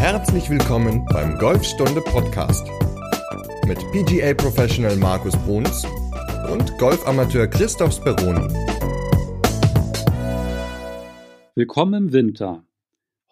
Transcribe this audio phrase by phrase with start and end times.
[0.00, 2.66] Herzlich willkommen beim Golfstunde Podcast
[3.66, 5.84] mit PGA Professional Markus Bruns
[6.50, 8.48] und Golfamateur Christoph Speroni.
[11.54, 12.64] Willkommen im Winter.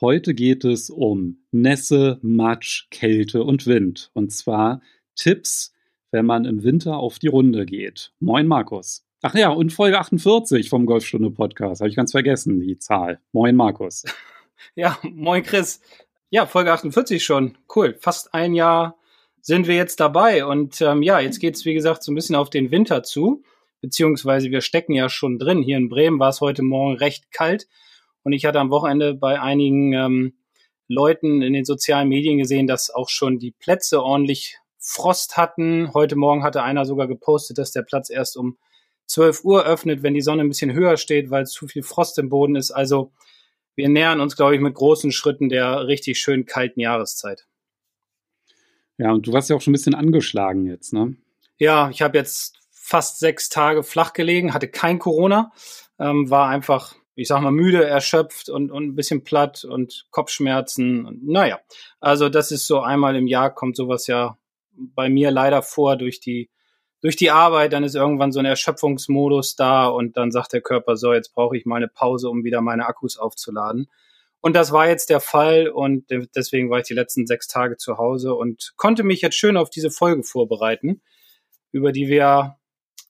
[0.02, 4.10] Heute geht es um Nässe, Matsch, Kälte und Wind.
[4.12, 4.82] Und zwar
[5.16, 5.72] Tipps,
[6.10, 8.12] wenn man im Winter auf die Runde geht.
[8.20, 9.06] Moin Markus.
[9.22, 11.80] Ach ja, und Folge 48 vom Golfstunde Podcast.
[11.80, 13.20] Habe ich ganz vergessen, die Zahl.
[13.32, 14.04] Moin Markus.
[14.74, 15.80] Ja, moin Chris.
[16.30, 17.56] Ja, Folge 48 schon.
[17.74, 17.96] Cool.
[18.00, 18.98] Fast ein Jahr
[19.40, 20.44] sind wir jetzt dabei.
[20.44, 23.42] Und ähm, ja, jetzt geht's wie gesagt, so ein bisschen auf den Winter zu.
[23.80, 25.62] Beziehungsweise wir stecken ja schon drin.
[25.62, 27.66] Hier in Bremen war es heute Morgen recht kalt.
[28.24, 30.34] Und ich hatte am Wochenende bei einigen ähm,
[30.86, 35.94] Leuten in den sozialen Medien gesehen, dass auch schon die Plätze ordentlich Frost hatten.
[35.94, 38.58] Heute Morgen hatte einer sogar gepostet, dass der Platz erst um
[39.06, 42.28] 12 Uhr öffnet, wenn die Sonne ein bisschen höher steht, weil zu viel Frost im
[42.28, 42.70] Boden ist.
[42.70, 43.12] Also
[43.78, 47.46] wir nähern uns, glaube ich, mit großen Schritten der richtig schön kalten Jahreszeit.
[48.98, 51.16] Ja, und du warst ja auch schon ein bisschen angeschlagen jetzt, ne?
[51.58, 55.52] Ja, ich habe jetzt fast sechs Tage flach gelegen, hatte kein Corona,
[56.00, 61.06] ähm, war einfach, ich sag mal, müde, erschöpft und, und ein bisschen platt und Kopfschmerzen.
[61.06, 61.60] Und, naja,
[62.00, 64.38] also das ist so einmal im Jahr kommt sowas ja
[64.72, 66.50] bei mir leider vor durch die
[67.00, 70.96] durch die Arbeit, dann ist irgendwann so ein Erschöpfungsmodus da und dann sagt der Körper
[70.96, 73.88] so, jetzt brauche ich mal eine Pause, um wieder meine Akkus aufzuladen.
[74.40, 77.98] Und das war jetzt der Fall und deswegen war ich die letzten sechs Tage zu
[77.98, 81.00] Hause und konnte mich jetzt schön auf diese Folge vorbereiten,
[81.72, 82.56] über die wir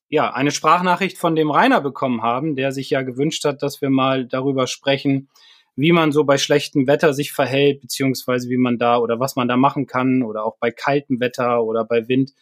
[0.09, 3.91] ja eine Sprachnachricht von dem Rainer bekommen haben, der sich ja gewünscht hat, dass wir
[3.91, 5.29] mal darüber sprechen,
[5.77, 9.49] wie man so bei schlechtem Wetter sich verhält, beziehungsweise wie man da oder was man
[9.49, 12.33] da machen kann oder auch bei kaltem Wetter oder bei Wind.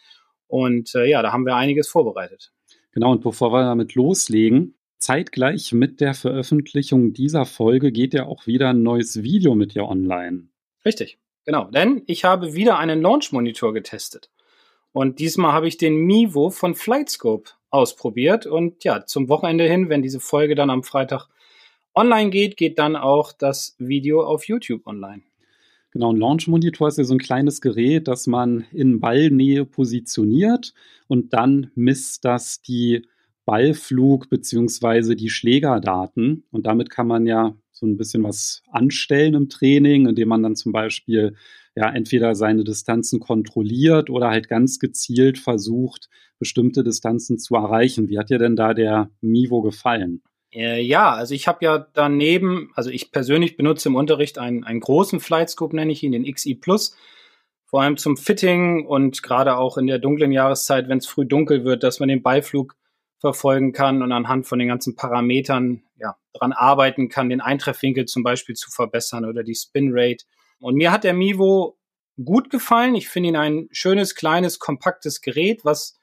[0.47, 2.51] Und äh, ja, da haben wir einiges vorbereitet.
[2.91, 8.47] Genau, und bevor wir damit loslegen, zeitgleich mit der Veröffentlichung dieser Folge geht ja auch
[8.47, 10.47] wieder ein neues Video mit dir online.
[10.85, 11.65] Richtig, genau.
[11.65, 14.31] Denn ich habe wieder einen Launch-Monitor getestet.
[14.93, 18.47] Und diesmal habe ich den Mivo von Flightscope ausprobiert.
[18.47, 21.27] Und ja, zum Wochenende hin, wenn diese Folge dann am Freitag
[21.93, 25.21] online geht, geht dann auch das Video auf YouTube online.
[25.91, 30.73] Genau, ein Launch Monitor ist ja so ein kleines Gerät, das man in Ballnähe positioniert
[31.07, 33.07] und dann misst das die
[33.45, 35.15] Ballflug bzw.
[35.15, 36.43] die Schlägerdaten.
[36.51, 40.55] Und damit kann man ja so ein bisschen was anstellen im Training, indem man dann
[40.57, 41.35] zum Beispiel
[41.75, 46.09] ja entweder seine Distanzen kontrolliert oder halt ganz gezielt versucht,
[46.39, 48.09] bestimmte Distanzen zu erreichen.
[48.09, 50.21] Wie hat dir denn da der Mivo gefallen?
[50.57, 54.79] Äh, ja, also ich habe ja daneben, also ich persönlich benutze im Unterricht einen, einen
[54.79, 56.97] großen Flightscope, nenne ich ihn, den XI Plus,
[57.65, 61.63] vor allem zum Fitting und gerade auch in der dunklen Jahreszeit, wenn es früh dunkel
[61.63, 62.75] wird, dass man den Beiflug
[63.19, 68.23] verfolgen kann und anhand von den ganzen Parametern ja, daran arbeiten kann, den Eintreffwinkel zum
[68.23, 70.25] Beispiel zu verbessern oder die Spin Rate.
[70.59, 71.77] Und mir hat der Mivo
[72.23, 72.95] gut gefallen.
[72.95, 75.99] Ich finde ihn ein schönes, kleines, kompaktes Gerät, was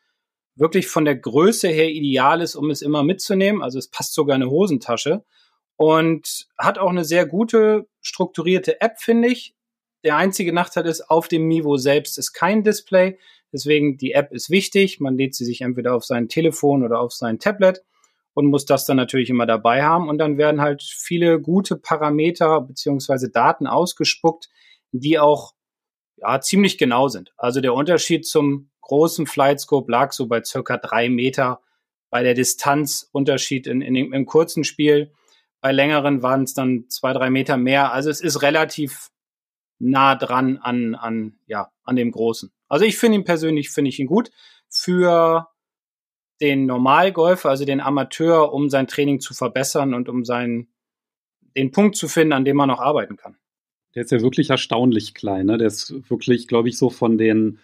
[0.56, 3.62] wirklich von der Größe her ideal ist, um es immer mitzunehmen.
[3.62, 5.24] Also es passt sogar eine Hosentasche
[5.76, 9.54] und hat auch eine sehr gute strukturierte App, finde ich.
[10.04, 13.18] Der einzige Nachteil ist, auf dem Mivo selbst ist kein Display.
[13.52, 15.00] Deswegen die App ist wichtig.
[15.00, 17.82] Man lädt sie sich entweder auf sein Telefon oder auf sein Tablet
[18.34, 20.08] und muss das dann natürlich immer dabei haben.
[20.08, 24.50] Und dann werden halt viele gute Parameter beziehungsweise Daten ausgespuckt,
[24.92, 25.54] die auch
[26.16, 27.32] ja, ziemlich genau sind.
[27.36, 31.60] Also der Unterschied zum großen Flightscope lag so bei circa drei Meter.
[32.10, 35.12] Bei der Distanzunterschied in, in, im kurzen Spiel,
[35.60, 37.92] bei längeren waren es dann zwei, drei Meter mehr.
[37.92, 39.10] Also es ist relativ
[39.78, 42.52] nah dran an, an, ja, an dem Großen.
[42.68, 44.30] Also ich finde ihn persönlich, finde ich ihn gut.
[44.68, 45.48] Für
[46.40, 50.68] den Normalgolfer, also den Amateur, um sein Training zu verbessern und um seinen,
[51.56, 53.36] den Punkt zu finden, an dem man noch arbeiten kann.
[53.94, 55.46] Der ist ja wirklich erstaunlich klein.
[55.46, 55.56] Ne?
[55.56, 57.58] Der ist wirklich, glaube ich, so von den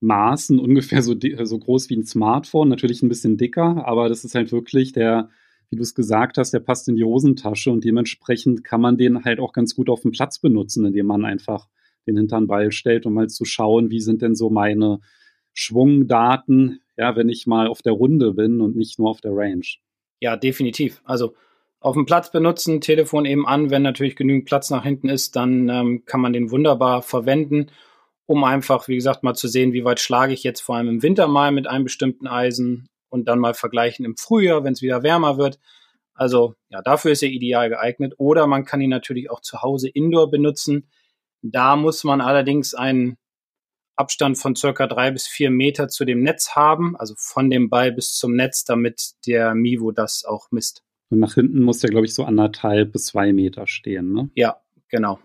[0.00, 4.34] Maßen ungefähr so, so groß wie ein Smartphone, natürlich ein bisschen dicker, aber das ist
[4.34, 5.28] halt wirklich der,
[5.68, 9.24] wie du es gesagt hast, der passt in die Hosentasche und dementsprechend kann man den
[9.24, 11.68] halt auch ganz gut auf dem Platz benutzen, indem man einfach
[12.06, 15.00] den hinteren Ball stellt, um mal zu schauen, wie sind denn so meine
[15.52, 19.66] Schwungdaten, ja, wenn ich mal auf der Runde bin und nicht nur auf der Range.
[20.20, 21.02] Ja, definitiv.
[21.04, 21.34] Also
[21.80, 25.68] auf dem Platz benutzen, Telefon eben an, wenn natürlich genügend Platz nach hinten ist, dann
[25.68, 27.68] ähm, kann man den wunderbar verwenden
[28.30, 31.02] um einfach, wie gesagt, mal zu sehen, wie weit schlage ich jetzt vor allem im
[31.02, 35.02] Winter mal mit einem bestimmten Eisen und dann mal vergleichen im Frühjahr, wenn es wieder
[35.02, 35.58] wärmer wird.
[36.14, 38.14] Also ja, dafür ist er ideal geeignet.
[38.18, 40.88] Oder man kann ihn natürlich auch zu Hause indoor benutzen.
[41.42, 43.16] Da muss man allerdings einen
[43.96, 47.90] Abstand von circa drei bis vier Meter zu dem Netz haben, also von dem Ball
[47.90, 50.84] bis zum Netz, damit der Mivo das auch misst.
[51.08, 54.30] Und nach hinten muss der, glaube ich, so anderthalb bis zwei Meter stehen, ne?
[54.36, 55.18] Ja, genau.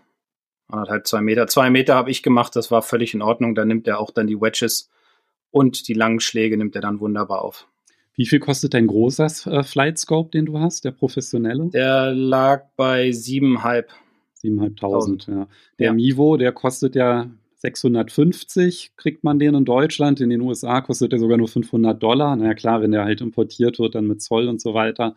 [0.68, 1.46] Anderthalb, zwei Meter.
[1.46, 3.54] Zwei Meter habe ich gemacht, das war völlig in Ordnung.
[3.54, 4.90] Da nimmt er auch dann die Wedges
[5.50, 7.66] und die langen Schläge nimmt er dann wunderbar auf.
[8.14, 11.68] Wie viel kostet dein großer äh, Flight Scope, den du hast, der professionelle?
[11.70, 13.92] Der lag bei siebeneinhalb.
[14.34, 15.48] Siebeneinhalbtausend, ja.
[15.78, 15.92] Der ja.
[15.92, 20.20] Mivo, der kostet ja 650, kriegt man den in Deutschland.
[20.20, 22.36] In den USA kostet der sogar nur 500 Dollar.
[22.36, 25.14] Na ja, klar, wenn der halt importiert wird, dann mit Zoll und so weiter,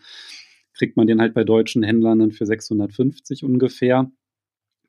[0.74, 4.12] kriegt man den halt bei deutschen Händlern dann für 650 ungefähr.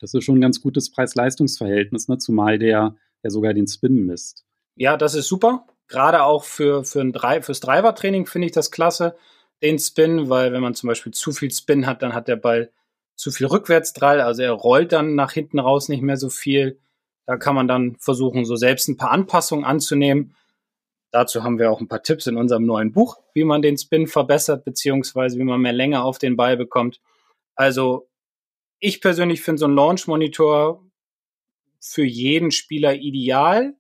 [0.00, 2.18] Das ist schon ein ganz gutes Preis-Leistungs-Verhältnis, ne?
[2.18, 4.44] zumal der ja sogar den Spin misst.
[4.76, 5.66] Ja, das ist super.
[5.88, 9.16] Gerade auch für, für ein Drei, fürs Driver-Training finde ich das klasse,
[9.62, 12.70] den Spin, weil wenn man zum Beispiel zu viel Spin hat, dann hat der Ball
[13.14, 16.78] zu viel Rückwärtsdrall, also er rollt dann nach hinten raus nicht mehr so viel.
[17.26, 20.34] Da kann man dann versuchen, so selbst ein paar Anpassungen anzunehmen.
[21.12, 24.06] Dazu haben wir auch ein paar Tipps in unserem neuen Buch, wie man den Spin
[24.06, 27.00] verbessert, beziehungsweise wie man mehr Länge auf den Ball bekommt.
[27.56, 28.08] Also
[28.80, 30.84] ich persönlich finde so ein Launch-Monitor
[31.80, 33.74] für jeden Spieler ideal,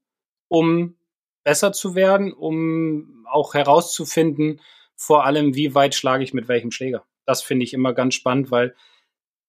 [0.48, 0.96] um
[1.42, 4.60] besser zu werden, um auch herauszufinden,
[4.94, 7.06] vor allem, wie weit schlage ich mit welchem Schläger.
[7.24, 8.74] Das finde ich immer ganz spannend, weil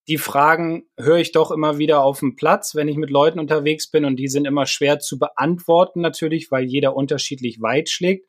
[0.07, 3.89] die Fragen höre ich doch immer wieder auf dem Platz, wenn ich mit Leuten unterwegs
[3.89, 8.27] bin und die sind immer schwer zu beantworten natürlich, weil jeder unterschiedlich weit schlägt,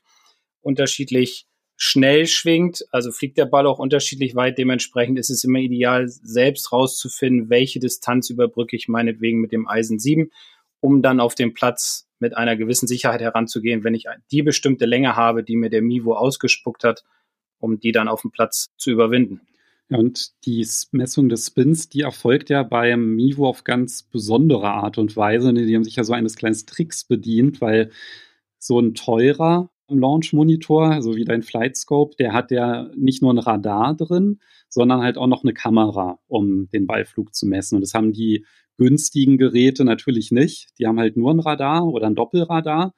[0.61, 1.47] unterschiedlich
[1.85, 4.57] schnell schwingt, also fliegt der Ball auch unterschiedlich weit.
[4.57, 9.99] Dementsprechend ist es immer ideal, selbst rauszufinden, welche Distanz überbrücke ich meinetwegen mit dem Eisen
[9.99, 10.31] 7,
[10.79, 15.17] um dann auf dem Platz mit einer gewissen Sicherheit heranzugehen, wenn ich die bestimmte Länge
[15.17, 17.03] habe, die mir der Mivo ausgespuckt hat,
[17.59, 19.41] um die dann auf dem Platz zu überwinden.
[19.89, 25.17] Und die Messung des Spins, die erfolgt ja beim Mivo auf ganz besondere Art und
[25.17, 25.53] Weise.
[25.53, 27.91] Die haben sich ja so eines kleinen Tricks bedient, weil
[28.61, 33.95] so ein teurer Launch-Monitor, so wie dein Flightscope, der hat ja nicht nur ein Radar
[33.95, 37.77] drin, sondern halt auch noch eine Kamera, um den Ballflug zu messen.
[37.77, 38.47] Und das haben die
[38.79, 40.71] günstigen Geräte natürlich nicht.
[40.79, 42.95] Die haben halt nur ein Radar oder ein Doppelradar.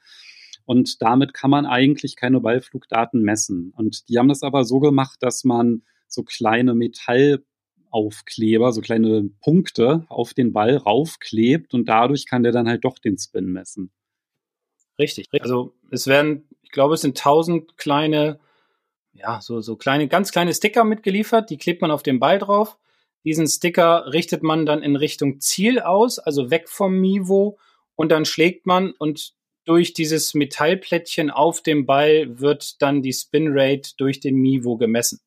[0.65, 3.73] Und damit kann man eigentlich keine Ballflugdaten messen.
[3.77, 10.07] Und die haben das aber so gemacht, dass man so kleine Metallaufkleber, so kleine Punkte
[10.09, 13.91] auf den Ball raufklebt und dadurch kann der dann halt doch den Spin messen.
[14.99, 15.27] Richtig.
[15.41, 18.39] Also es werden glaube, es sind tausend kleine,
[19.15, 21.49] ja, so, so kleine, ganz kleine Sticker mitgeliefert.
[21.49, 22.77] Die klebt man auf den Ball drauf.
[23.25, 27.59] Diesen Sticker richtet man dann in Richtung Ziel aus, also weg vom Mivo.
[27.95, 29.33] Und dann schlägt man und
[29.65, 35.21] durch dieses Metallplättchen auf dem Ball wird dann die Spin Rate durch den Mivo gemessen.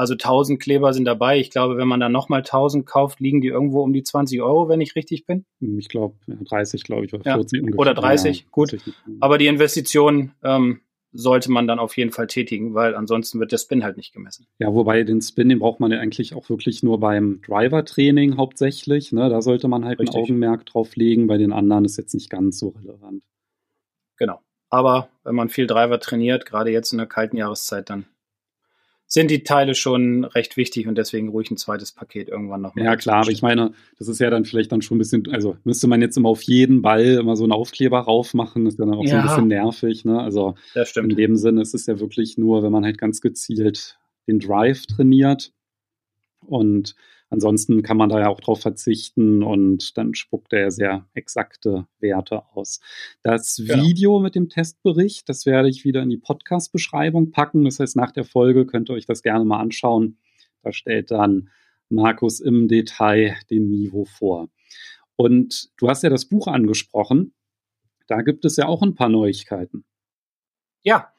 [0.00, 1.38] Also 1000 Kleber sind dabei.
[1.38, 4.66] Ich glaube, wenn man dann nochmal 1000 kauft, liegen die irgendwo um die 20 Euro,
[4.70, 5.44] wenn ich richtig bin.
[5.60, 7.78] Ich glaube, 30, glaube ich, oder 40 ja, ungefähr.
[7.78, 8.78] Oder 30, ja, gut.
[9.20, 10.80] Aber die Investition ähm,
[11.12, 14.46] sollte man dann auf jeden Fall tätigen, weil ansonsten wird der Spin halt nicht gemessen.
[14.58, 19.12] Ja, wobei den Spin, den braucht man ja eigentlich auch wirklich nur beim Driver-Training hauptsächlich.
[19.12, 19.28] Ne?
[19.28, 20.16] Da sollte man halt Richtig.
[20.16, 21.26] ein Augenmerk drauf legen.
[21.26, 23.22] Bei den anderen ist jetzt nicht ganz so relevant.
[24.16, 24.40] Genau.
[24.70, 28.06] Aber wenn man viel Driver trainiert, gerade jetzt in der kalten Jahreszeit, dann
[29.12, 32.76] sind die Teile schon recht wichtig und deswegen ruhig ein zweites Paket irgendwann noch.
[32.76, 35.56] Ja, klar, aber ich meine, das ist ja dann vielleicht dann schon ein bisschen, also
[35.64, 38.94] müsste man jetzt immer auf jeden Ball immer so einen Aufkleber raufmachen, ist ja dann
[38.94, 40.20] auch ja, so ein bisschen nervig, ne?
[40.20, 40.54] Also
[40.94, 43.98] in dem Sinne ist es ja wirklich nur, wenn man halt ganz gezielt
[44.28, 45.52] den Drive trainiert
[46.46, 46.94] und
[47.30, 52.42] Ansonsten kann man da ja auch drauf verzichten und dann spuckt er sehr exakte Werte
[52.54, 52.80] aus.
[53.22, 53.84] Das genau.
[53.84, 57.64] Video mit dem Testbericht, das werde ich wieder in die Podcast-Beschreibung packen.
[57.64, 60.18] Das heißt, nach der Folge könnt ihr euch das gerne mal anschauen.
[60.62, 61.50] Da stellt dann
[61.88, 64.48] Markus im Detail den Mivo vor.
[65.14, 67.34] Und du hast ja das Buch angesprochen.
[68.08, 69.84] Da gibt es ja auch ein paar Neuigkeiten.
[70.82, 71.12] Ja,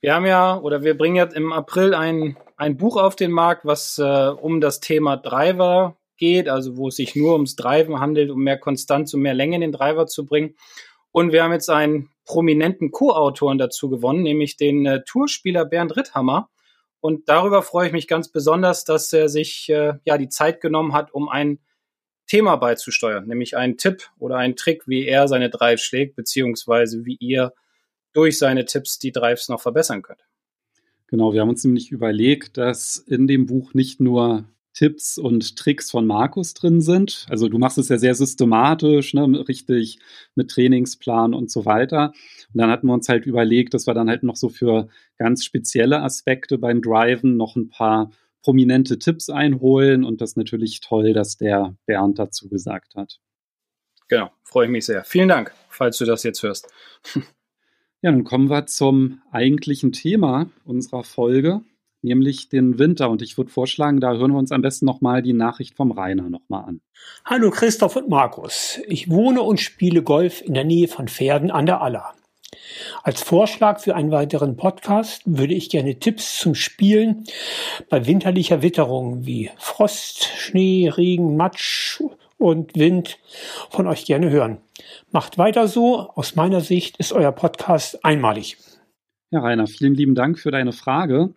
[0.00, 3.64] wir haben ja oder wir bringen jetzt im April ein ein Buch auf den Markt,
[3.64, 8.30] was äh, um das Thema Driver geht, also wo es sich nur ums Driven handelt,
[8.30, 10.54] um mehr Konstanz und mehr Länge in den Driver zu bringen.
[11.10, 16.48] Und wir haben jetzt einen prominenten Co-Autoren dazu gewonnen, nämlich den äh, Tourspieler Bernd Ritthammer.
[17.00, 20.92] Und darüber freue ich mich ganz besonders, dass er sich äh, ja die Zeit genommen
[20.92, 21.58] hat, um ein
[22.26, 27.16] Thema beizusteuern, nämlich einen Tipp oder einen Trick, wie er seine Drives schlägt, beziehungsweise wie
[27.20, 27.52] ihr
[28.14, 30.24] durch seine Tipps die Drives noch verbessern könnt.
[31.14, 35.88] Genau, wir haben uns nämlich überlegt, dass in dem Buch nicht nur Tipps und Tricks
[35.88, 37.24] von Markus drin sind.
[37.28, 40.00] Also du machst es ja sehr systematisch, ne, richtig
[40.34, 42.12] mit Trainingsplan und so weiter.
[42.52, 45.44] Und dann hatten wir uns halt überlegt, dass wir dann halt noch so für ganz
[45.44, 48.10] spezielle Aspekte beim Driven noch ein paar
[48.42, 50.02] prominente Tipps einholen.
[50.02, 53.20] Und das ist natürlich toll, dass der Bernd dazu gesagt hat.
[54.08, 55.04] Genau, freue ich mich sehr.
[55.04, 56.72] Vielen Dank, falls du das jetzt hörst.
[58.04, 61.62] Ja, nun kommen wir zum eigentlichen Thema unserer Folge,
[62.02, 63.08] nämlich den Winter.
[63.08, 66.28] Und ich würde vorschlagen, da hören wir uns am besten nochmal die Nachricht vom Rainer
[66.28, 66.80] nochmal an.
[67.24, 68.78] Hallo Christoph und Markus.
[68.88, 72.12] Ich wohne und spiele Golf in der Nähe von Pferden an der Aller.
[73.02, 77.24] Als Vorschlag für einen weiteren Podcast würde ich gerne Tipps zum Spielen
[77.88, 82.02] bei winterlicher Witterung wie Frost, Schnee, Regen, Matsch
[82.38, 83.18] und Wind
[83.70, 84.58] von euch gerne hören.
[85.10, 86.10] Macht weiter so.
[86.10, 88.56] Aus meiner Sicht ist euer Podcast einmalig.
[89.30, 91.34] Ja, Rainer, vielen lieben Dank für deine Frage.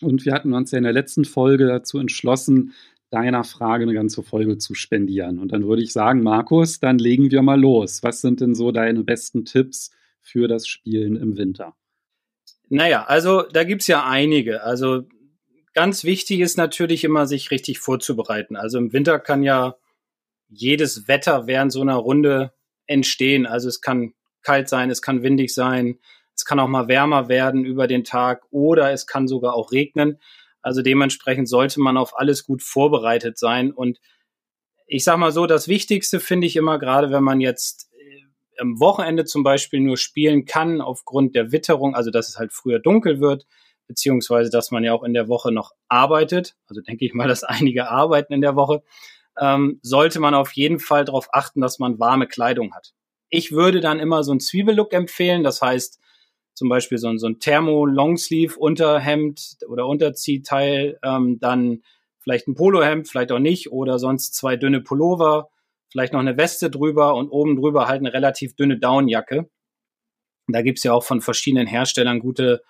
[0.00, 2.74] Und wir hatten uns ja in der letzten Folge dazu entschlossen,
[3.10, 5.38] deiner Frage eine ganze Folge zu spendieren.
[5.38, 8.02] Und dann würde ich sagen, Markus, dann legen wir mal los.
[8.02, 11.76] Was sind denn so deine besten Tipps für das Spielen im Winter?
[12.68, 14.64] Naja, also da gibt es ja einige.
[14.64, 15.04] Also
[15.74, 18.56] ganz wichtig ist natürlich immer, sich richtig vorzubereiten.
[18.56, 19.76] Also im Winter kann ja
[20.54, 22.52] jedes Wetter während so einer Runde
[22.86, 23.46] entstehen.
[23.46, 25.98] Also es kann kalt sein, es kann windig sein,
[26.34, 30.18] es kann auch mal wärmer werden über den Tag oder es kann sogar auch regnen.
[30.62, 33.70] Also dementsprechend sollte man auf alles gut vorbereitet sein.
[33.70, 34.00] Und
[34.86, 38.80] ich sag mal so, das Wichtigste finde ich immer, gerade wenn man jetzt äh, am
[38.80, 43.20] Wochenende zum Beispiel nur spielen kann, aufgrund der Witterung, also dass es halt früher dunkel
[43.20, 43.46] wird,
[43.86, 46.56] beziehungsweise dass man ja auch in der Woche noch arbeitet.
[46.66, 48.82] Also denke ich mal, dass einige arbeiten in der Woche
[49.38, 52.94] ähm, sollte man auf jeden Fall darauf achten, dass man warme Kleidung hat.
[53.30, 55.98] Ich würde dann immer so ein Zwiebellook empfehlen, das heißt
[56.54, 61.82] zum Beispiel so ein, so ein Thermo-Longsleeve-Unterhemd oder Unterziehteil, ähm, dann
[62.20, 65.50] vielleicht ein Polohemd, vielleicht auch nicht, oder sonst zwei dünne Pullover,
[65.90, 69.50] vielleicht noch eine Weste drüber und oben drüber halt eine relativ dünne Downjacke.
[70.46, 72.62] Da gibt's ja auch von verschiedenen Herstellern gute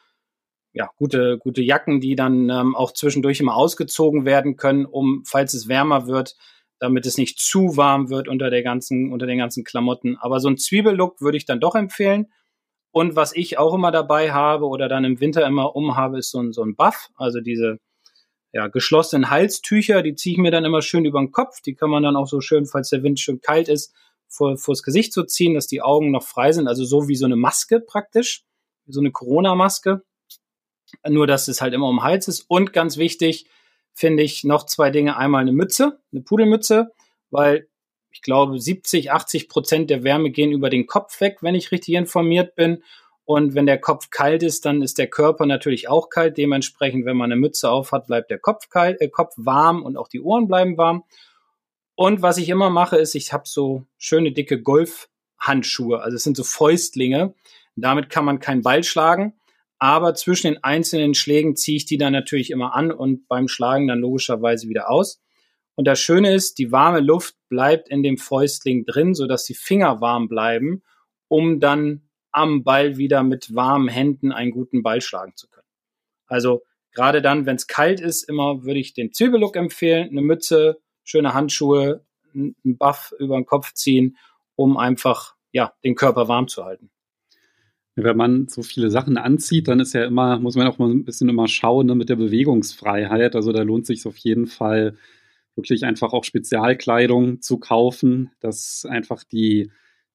[0.75, 5.55] ja, gute, gute Jacken, die dann ähm, auch zwischendurch immer ausgezogen werden können, um, falls
[5.55, 6.37] es wärmer wird,
[6.85, 10.19] damit es nicht zu warm wird unter der ganzen, unter den ganzen Klamotten.
[10.19, 12.31] Aber so ein Zwiebellook würde ich dann doch empfehlen.
[12.93, 16.41] Und was ich auch immer dabei habe oder dann im Winter immer umhabe, ist so
[16.41, 17.79] ein, so ein Buff, also diese
[18.53, 21.63] ja, geschlossenen Halstücher, die ziehe ich mir dann immer schön über den Kopf.
[21.63, 23.95] Die kann man dann auch so schön, falls der Wind schön kalt ist,
[24.29, 26.69] vor, vors Gesicht so ziehen, dass die Augen noch frei sind.
[26.69, 28.45] Also so wie so eine Maske praktisch,
[28.85, 30.03] wie so eine Corona-Maske.
[31.09, 32.45] Nur, dass es halt immer um den Hals ist.
[32.47, 33.47] Und ganz wichtig,
[33.95, 35.17] finde ich noch zwei Dinge.
[35.17, 36.93] Einmal eine Mütze, eine Pudelmütze,
[37.31, 37.69] weil
[38.11, 41.95] ich glaube, 70, 80 Prozent der Wärme gehen über den Kopf weg, wenn ich richtig
[41.95, 42.83] informiert bin.
[43.25, 46.37] Und wenn der Kopf kalt ist, dann ist der Körper natürlich auch kalt.
[46.37, 49.97] Dementsprechend, wenn man eine Mütze auf hat, bleibt der Kopf kalt, äh, Kopf warm und
[49.97, 51.05] auch die Ohren bleiben warm.
[51.95, 56.03] Und was ich immer mache, ist, ich habe so schöne dicke Golfhandschuhe.
[56.03, 57.35] Also es sind so Fäustlinge.
[57.77, 59.35] Damit kann man keinen Ball schlagen
[59.85, 63.87] aber zwischen den einzelnen Schlägen ziehe ich die dann natürlich immer an und beim Schlagen
[63.87, 65.21] dann logischerweise wieder aus.
[65.75, 70.01] Und das Schöne ist, die warme Luft bleibt in dem Fäustling drin, sodass die Finger
[70.01, 70.83] warm bleiben,
[71.29, 75.69] um dann am Ball wieder mit warmen Händen einen guten Ball schlagen zu können.
[76.29, 76.63] Also
[76.93, 81.35] gerade dann, wenn es kalt ist, immer würde ich den Zwiebellook empfehlen, eine Mütze, schöne
[81.35, 84.17] Handschuhe, einen Buff über den Kopf ziehen,
[84.57, 86.91] um einfach ja den Körper warm zu halten.
[87.97, 91.05] Wenn man so viele Sachen anzieht, dann ist ja immer, muss man auch mal ein
[91.05, 93.37] bisschen immer schauen ne, mit der Bewegungsfreiheit.
[93.37, 94.97] Also da lohnt sich auf jeden Fall
[95.55, 99.71] wirklich einfach auch Spezialkleidung zu kaufen, dass einfach die,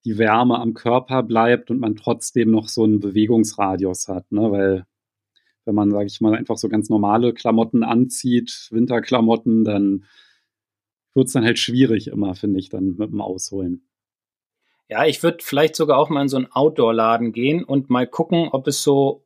[0.05, 4.51] die Wärme am Körper bleibt und man trotzdem noch so einen Bewegungsradius hat, ne?
[4.51, 4.85] Weil
[5.65, 10.05] wenn man, sage ich mal, einfach so ganz normale Klamotten anzieht, Winterklamotten, dann
[11.13, 13.83] wird es dann halt schwierig immer, finde ich, dann mit dem Ausholen.
[14.89, 18.49] Ja, ich würde vielleicht sogar auch mal in so einen Outdoor-Laden gehen und mal gucken,
[18.51, 19.23] ob es so,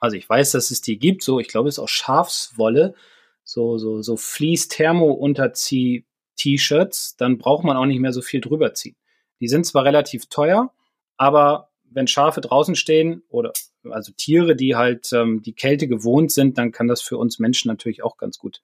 [0.00, 2.96] also ich weiß, dass es die gibt, so, ich glaube, es ist auch Schafswolle,
[3.44, 8.96] so, so, so Fleece-Thermo-Unterzieh-T-Shirts, dann braucht man auch nicht mehr so viel drüber ziehen.
[9.40, 10.72] Die sind zwar relativ teuer,
[11.16, 13.52] aber wenn Schafe draußen stehen oder
[13.88, 17.68] also Tiere, die halt ähm, die Kälte gewohnt sind, dann kann das für uns Menschen
[17.68, 18.62] natürlich auch ganz gut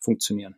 [0.00, 0.56] funktionieren.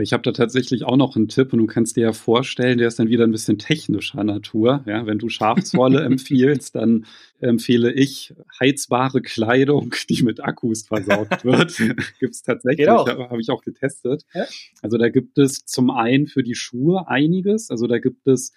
[0.00, 2.86] Ich habe da tatsächlich auch noch einen Tipp und du kannst dir ja vorstellen, der
[2.88, 4.84] ist dann wieder ein bisschen technischer Natur.
[4.86, 7.06] Ja, wenn du Schafswolle empfiehlst, dann
[7.40, 11.76] empfehle ich heizbare Kleidung, die mit Akkus versorgt wird.
[12.20, 14.24] gibt es tatsächlich, habe hab ich auch getestet.
[14.34, 14.46] Ja?
[14.82, 17.70] Also da gibt es zum einen für die Schuhe einiges.
[17.70, 18.52] Also da gibt es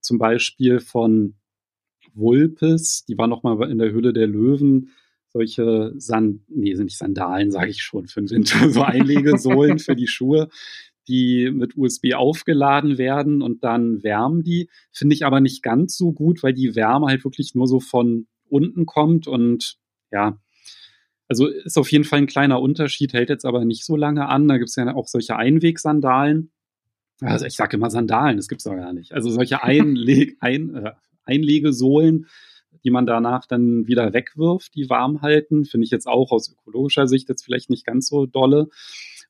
[0.00, 1.34] zum Beispiel von
[2.14, 4.92] Vulpes, die war noch mal in der Hülle der Löwen,
[5.36, 9.94] solche Sand, nee, sind nicht Sandalen, sage ich schon, für den Winter, so Einlegesohlen für
[9.94, 10.48] die Schuhe,
[11.08, 14.70] die mit USB aufgeladen werden und dann wärmen die.
[14.92, 18.26] Finde ich aber nicht ganz so gut, weil die Wärme halt wirklich nur so von
[18.48, 19.76] unten kommt und
[20.10, 20.38] ja,
[21.28, 24.46] also ist auf jeden Fall ein kleiner Unterschied, hält jetzt aber nicht so lange an.
[24.48, 26.50] Da gibt es ja auch solche Einwegsandalen.
[27.20, 29.12] Also ich sage immer Sandalen, das gibt es doch gar nicht.
[29.12, 30.92] Also solche Einleg Ein, äh,
[31.24, 32.26] Einlegesohlen,
[32.86, 35.64] die man danach dann wieder wegwirft, die warm halten.
[35.64, 38.68] Finde ich jetzt auch aus ökologischer Sicht jetzt vielleicht nicht ganz so dolle.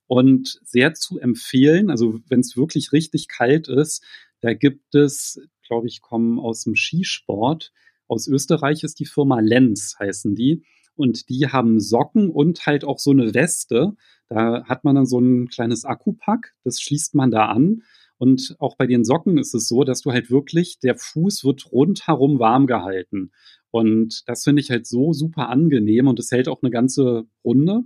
[0.07, 4.05] Und sehr zu empfehlen, also wenn es wirklich richtig kalt ist,
[4.43, 7.73] da gibt es, glaube ich, kommen aus dem Skisport.
[8.09, 10.63] Aus Österreich ist die Firma Lenz, heißen die.
[10.95, 13.95] Und die haben Socken und halt auch so eine Weste.
[14.29, 17.85] Da hat man dann so ein kleines Akkupack, das schließt man da an.
[18.19, 21.71] Und auch bei den Socken ist es so, dass du halt wirklich, der Fuß wird
[21.71, 23.31] rundherum warm gehalten.
[23.71, 27.83] Und das finde ich halt so super angenehm und es hält auch eine ganze Runde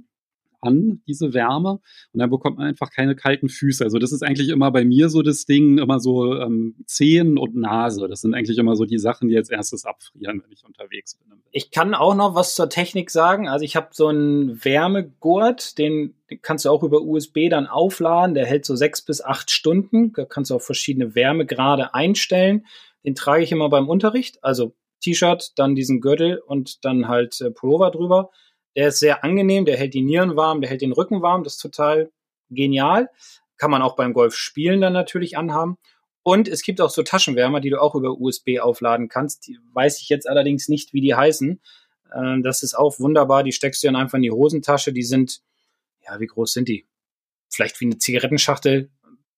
[0.60, 1.80] an, diese Wärme.
[2.12, 3.84] Und dann bekommt man einfach keine kalten Füße.
[3.84, 7.56] Also das ist eigentlich immer bei mir so das Ding, immer so ähm, Zehen und
[7.56, 8.08] Nase.
[8.08, 11.30] Das sind eigentlich immer so die Sachen, die als erstes abfrieren, wenn ich unterwegs bin.
[11.52, 13.48] Ich kann auch noch was zur Technik sagen.
[13.48, 18.34] Also ich habe so einen Wärmegurt, den, kannst du auch über USB dann aufladen.
[18.34, 20.12] Der hält so sechs bis acht Stunden.
[20.12, 22.66] Da kannst du auch verschiedene Wärmegrade einstellen.
[23.04, 24.42] Den trage ich immer beim Unterricht.
[24.42, 28.30] Also T-Shirt, dann diesen Gürtel und dann halt äh, Pullover drüber.
[28.76, 31.54] Der ist sehr angenehm, der hält die Nieren warm, der hält den Rücken warm, das
[31.54, 32.10] ist total
[32.50, 33.08] genial.
[33.56, 35.76] Kann man auch beim Golf spielen dann natürlich anhaben.
[36.22, 39.46] Und es gibt auch so Taschenwärmer, die du auch über USB aufladen kannst.
[39.46, 41.60] Die weiß ich jetzt allerdings nicht, wie die heißen.
[42.14, 43.42] Ähm, das ist auch wunderbar.
[43.42, 44.92] Die steckst du dann einfach in die Hosentasche.
[44.92, 45.40] Die sind,
[46.04, 46.86] ja, wie groß sind die?
[47.48, 48.90] Vielleicht wie eine Zigarettenschachtel,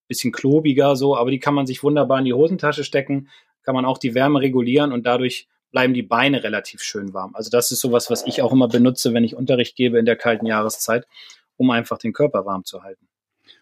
[0.09, 3.29] bisschen klobiger so, aber die kann man sich wunderbar in die Hosentasche stecken.
[3.63, 7.35] Kann man auch die Wärme regulieren und dadurch bleiben die Beine relativ schön warm.
[7.35, 10.17] Also das ist sowas, was ich auch immer benutze, wenn ich Unterricht gebe in der
[10.17, 11.07] kalten Jahreszeit,
[11.57, 13.09] um einfach den Körper warm zu halten.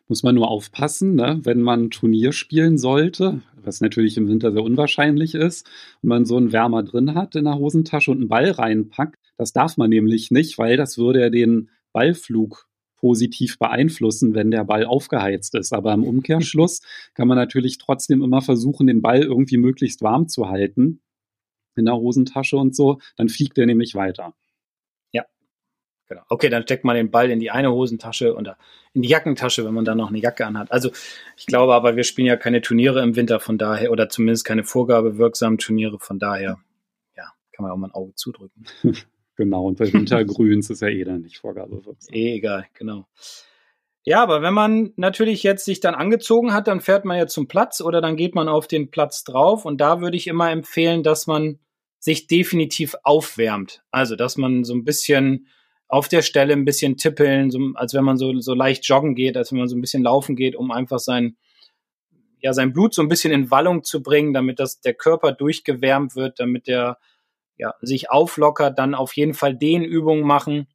[0.09, 1.41] Muss man nur aufpassen, ne?
[1.45, 5.67] wenn man Turnier spielen sollte, was natürlich im Winter sehr unwahrscheinlich ist,
[6.03, 9.33] und man so einen Wärmer drin hat in der Hosentasche und einen Ball reinpackt.
[9.37, 14.65] Das darf man nämlich nicht, weil das würde ja den Ballflug positiv beeinflussen, wenn der
[14.65, 15.73] Ball aufgeheizt ist.
[15.73, 16.83] Aber im Umkehrschluss
[17.15, 21.01] kann man natürlich trotzdem immer versuchen, den Ball irgendwie möglichst warm zu halten
[21.77, 24.35] in der Hosentasche und so, dann fliegt der nämlich weiter.
[25.13, 25.25] Ja,
[26.09, 26.23] genau.
[26.29, 28.59] Okay, dann steckt man den Ball in die eine Hosentasche oder
[28.93, 30.73] in die Jackentasche, wenn man dann noch eine Jacke anhat.
[30.73, 30.91] Also
[31.37, 34.65] ich glaube aber, wir spielen ja keine Turniere im Winter, von daher, oder zumindest keine
[34.65, 36.59] vorgabewirksamen Turniere, von daher,
[37.17, 38.65] ja, kann man auch mal ein Auge zudrücken.
[39.37, 42.15] genau, und bei Wintergrüns ist ja eh dann nicht vorgabewirksam.
[42.15, 43.07] Eh egal, genau.
[44.11, 47.47] Ja, aber wenn man natürlich jetzt sich dann angezogen hat, dann fährt man ja zum
[47.47, 51.05] Platz oder dann geht man auf den Platz drauf und da würde ich immer empfehlen,
[51.05, 51.61] dass man
[52.01, 53.85] sich definitiv aufwärmt.
[53.93, 55.47] Also, dass man so ein bisschen
[55.87, 59.37] auf der Stelle ein bisschen tippeln, so, als wenn man so, so leicht joggen geht,
[59.37, 61.37] als wenn man so ein bisschen laufen geht, um einfach sein,
[62.41, 66.17] ja, sein Blut so ein bisschen in Wallung zu bringen, damit das, der Körper durchgewärmt
[66.17, 66.99] wird, damit der,
[67.59, 70.67] ja, sich auflockert, dann auf jeden Fall den Übungen machen,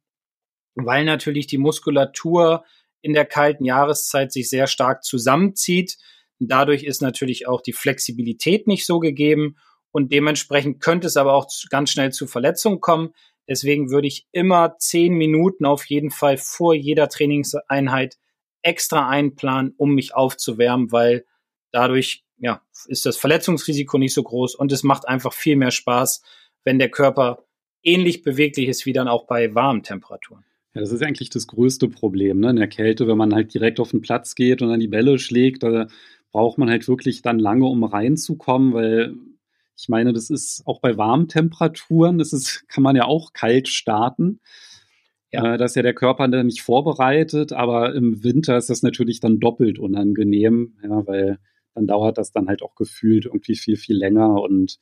[0.74, 2.64] weil natürlich die Muskulatur
[3.02, 5.96] in der kalten Jahreszeit sich sehr stark zusammenzieht.
[6.38, 9.56] Dadurch ist natürlich auch die Flexibilität nicht so gegeben
[9.90, 13.14] und dementsprechend könnte es aber auch ganz schnell zu Verletzungen kommen.
[13.48, 18.18] Deswegen würde ich immer zehn Minuten auf jeden Fall vor jeder Trainingseinheit
[18.62, 21.24] extra einplanen, um mich aufzuwärmen, weil
[21.70, 26.22] dadurch ja, ist das Verletzungsrisiko nicht so groß und es macht einfach viel mehr Spaß,
[26.64, 27.44] wenn der Körper
[27.82, 30.44] ähnlich beweglich ist wie dann auch bei warmen Temperaturen.
[30.76, 32.50] Ja, das ist eigentlich das größte Problem ne?
[32.50, 35.18] in der Kälte, wenn man halt direkt auf den Platz geht und dann die Bälle
[35.18, 35.62] schlägt.
[35.62, 35.86] Da
[36.32, 39.14] braucht man halt wirklich dann lange, um reinzukommen, weil
[39.74, 43.68] ich meine, das ist auch bei warmen Temperaturen, das ist, kann man ja auch kalt
[43.68, 44.40] starten.
[45.32, 45.54] Ja.
[45.54, 49.20] Äh, da ist ja der Körper dann nicht vorbereitet, aber im Winter ist das natürlich
[49.20, 51.38] dann doppelt unangenehm, ja, weil
[51.74, 54.42] dann dauert das dann halt auch gefühlt irgendwie viel, viel länger.
[54.42, 54.78] Und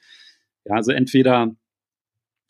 [0.65, 1.55] ja, also entweder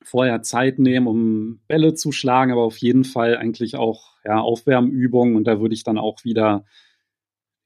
[0.04, 5.36] vorher Zeit nehmen, um Bälle zu schlagen, aber auf jeden Fall eigentlich auch ja, Aufwärmübungen
[5.36, 6.64] und da würde ich dann auch wieder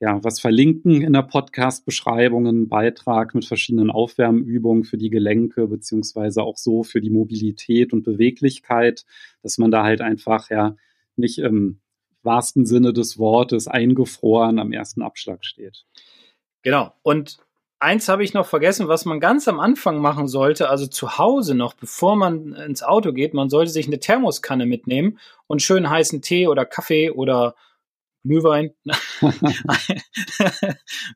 [0.00, 6.44] ja, was verlinken in der Podcast-Beschreibung, einen Beitrag mit verschiedenen Aufwärmübungen für die Gelenke, beziehungsweise
[6.44, 9.04] auch so für die Mobilität und Beweglichkeit,
[9.42, 10.76] dass man da halt einfach ja
[11.16, 11.80] nicht im
[12.22, 15.84] wahrsten Sinne des Wortes eingefroren am ersten Abschlag steht.
[16.62, 16.94] Genau.
[17.02, 17.38] Und
[17.80, 21.54] eins habe ich noch vergessen, was man ganz am Anfang machen sollte, also zu Hause
[21.54, 26.22] noch, bevor man ins Auto geht, man sollte sich eine Thermoskanne mitnehmen und schön heißen
[26.22, 27.54] Tee oder Kaffee oder
[28.24, 28.74] Glühwein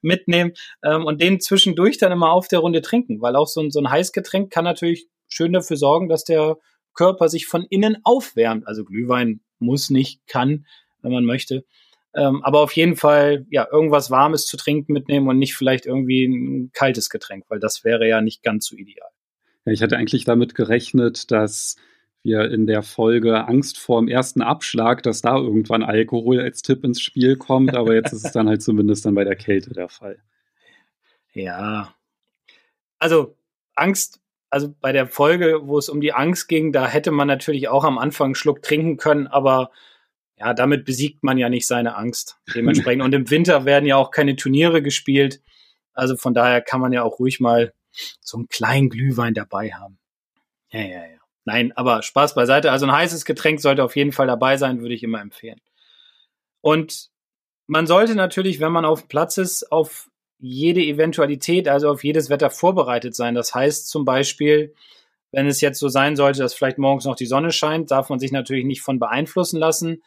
[0.03, 3.71] mitnehmen ähm, und den zwischendurch dann immer auf der Runde trinken, weil auch so ein,
[3.71, 6.57] so ein Heißgetränk kann natürlich schön dafür sorgen, dass der
[6.95, 8.67] Körper sich von innen aufwärmt.
[8.67, 10.67] Also Glühwein muss nicht, kann,
[11.01, 11.65] wenn man möchte.
[12.15, 16.25] Ähm, aber auf jeden Fall, ja, irgendwas Warmes zu trinken mitnehmen und nicht vielleicht irgendwie
[16.27, 19.09] ein kaltes Getränk, weil das wäre ja nicht ganz so ideal.
[19.65, 21.77] Ja, ich hatte eigentlich damit gerechnet, dass
[22.23, 26.85] wir in der Folge Angst vor dem ersten Abschlag, dass da irgendwann Alkohol als Tipp
[26.85, 29.89] ins Spiel kommt, aber jetzt ist es dann halt zumindest dann bei der Kälte der
[29.89, 30.19] Fall.
[31.33, 31.95] Ja.
[32.99, 33.37] Also
[33.75, 34.23] Angst
[34.53, 37.85] also bei der Folge, wo es um die Angst ging, da hätte man natürlich auch
[37.85, 39.71] am Anfang einen Schluck trinken können, aber
[40.37, 42.39] ja, damit besiegt man ja nicht seine Angst.
[42.55, 43.03] Dementsprechend.
[43.03, 45.41] Und im Winter werden ja auch keine Turniere gespielt.
[45.95, 47.73] Also von daher kann man ja auch ruhig mal
[48.21, 49.99] so einen kleinen Glühwein dabei haben.
[50.71, 51.19] Ja, ja, ja.
[51.45, 52.71] Nein, aber Spaß beiseite.
[52.71, 55.61] Also ein heißes Getränk sollte auf jeden Fall dabei sein, würde ich immer empfehlen.
[56.61, 57.11] Und
[57.67, 62.51] man sollte natürlich, wenn man auf Platz ist, auf jede Eventualität, also auf jedes Wetter
[62.51, 63.35] vorbereitet sein.
[63.35, 64.75] Das heißt zum Beispiel,
[65.31, 68.19] wenn es jetzt so sein sollte, dass vielleicht morgens noch die Sonne scheint, darf man
[68.19, 70.03] sich natürlich nicht von beeinflussen lassen.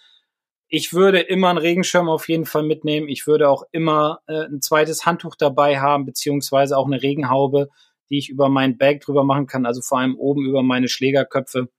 [0.68, 3.08] Ich würde immer einen Regenschirm auf jeden Fall mitnehmen.
[3.08, 7.70] Ich würde auch immer äh, ein zweites Handtuch dabei haben, beziehungsweise auch eine Regenhaube,
[8.10, 11.70] die ich über mein Bag drüber machen kann, also vor allem oben über meine Schlägerköpfe,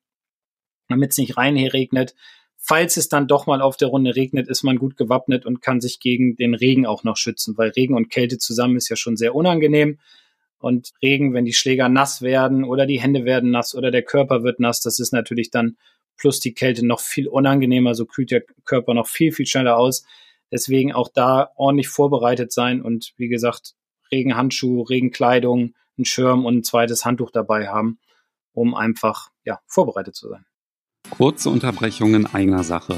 [0.89, 2.15] damit es nicht rein regnet.
[2.57, 5.81] Falls es dann doch mal auf der Runde regnet, ist man gut gewappnet und kann
[5.81, 9.17] sich gegen den Regen auch noch schützen, weil Regen und Kälte zusammen ist ja schon
[9.17, 9.99] sehr unangenehm.
[10.59, 14.43] Und Regen, wenn die Schläger nass werden oder die Hände werden nass oder der Körper
[14.43, 15.77] wird nass, das ist natürlich dann
[16.17, 20.05] plus die Kälte noch viel unangenehmer, so kühlt der Körper noch viel, viel schneller aus.
[20.51, 23.75] Deswegen auch da ordentlich vorbereitet sein und wie gesagt,
[24.13, 27.99] Regenhandschuh, Regenkleidung, einen Schirm und ein zweites Handtuch dabei haben,
[28.53, 30.45] um einfach ja, vorbereitet zu sein.
[31.11, 32.97] Kurze Unterbrechung in eigener Sache.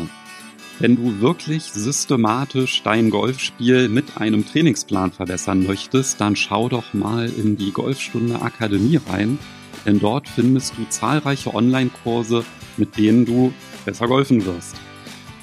[0.80, 7.28] Wenn du wirklich systematisch dein Golfspiel mit einem Trainingsplan verbessern möchtest, dann schau doch mal
[7.28, 9.38] in die Golfstunde Akademie rein,
[9.86, 12.44] denn dort findest du zahlreiche Online-Kurse,
[12.76, 13.52] mit denen du
[13.84, 14.76] besser golfen wirst.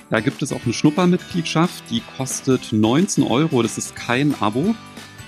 [0.10, 4.76] Da gibt es auch eine Schnuppermitgliedschaft, die kostet 19 Euro, das ist kein Abo.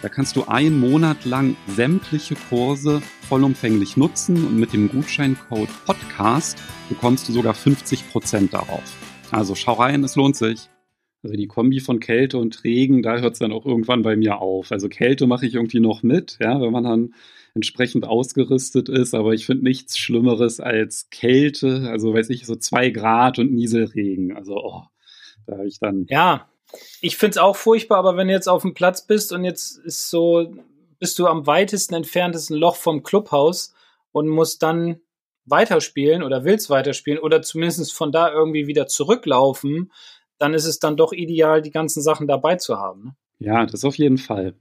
[0.03, 6.59] Da kannst du einen Monat lang sämtliche Kurse vollumfänglich nutzen und mit dem Gutscheincode Podcast
[6.89, 8.83] bekommst du sogar 50% darauf.
[9.31, 10.69] Also schau rein, es lohnt sich.
[11.23, 14.39] Also die Kombi von Kälte und Regen, da hört es dann auch irgendwann bei mir
[14.39, 14.71] auf.
[14.71, 17.13] Also Kälte mache ich irgendwie noch mit, ja, wenn man dann
[17.57, 22.91] entsprechend ausgerüstet ist, aber ich finde nichts Schlimmeres als Kälte, also weiß ich, so zwei
[22.91, 24.37] Grad und Nieselregen.
[24.37, 24.83] Also oh,
[25.47, 26.05] da habe ich dann.
[26.07, 26.47] Ja,
[27.01, 29.79] ich finde es auch furchtbar, aber wenn du jetzt auf dem Platz bist und jetzt
[29.79, 30.53] ist so,
[30.99, 33.73] bist du am weitesten entferntesten Loch vom Clubhaus
[34.11, 34.99] und musst dann
[35.45, 39.91] weiterspielen oder willst weiterspielen oder zumindest von da irgendwie wieder zurücklaufen,
[40.37, 43.03] dann ist es dann doch ideal, die ganzen Sachen dabei zu haben.
[43.03, 43.15] Ne?
[43.39, 44.53] Ja, das auf jeden Fall.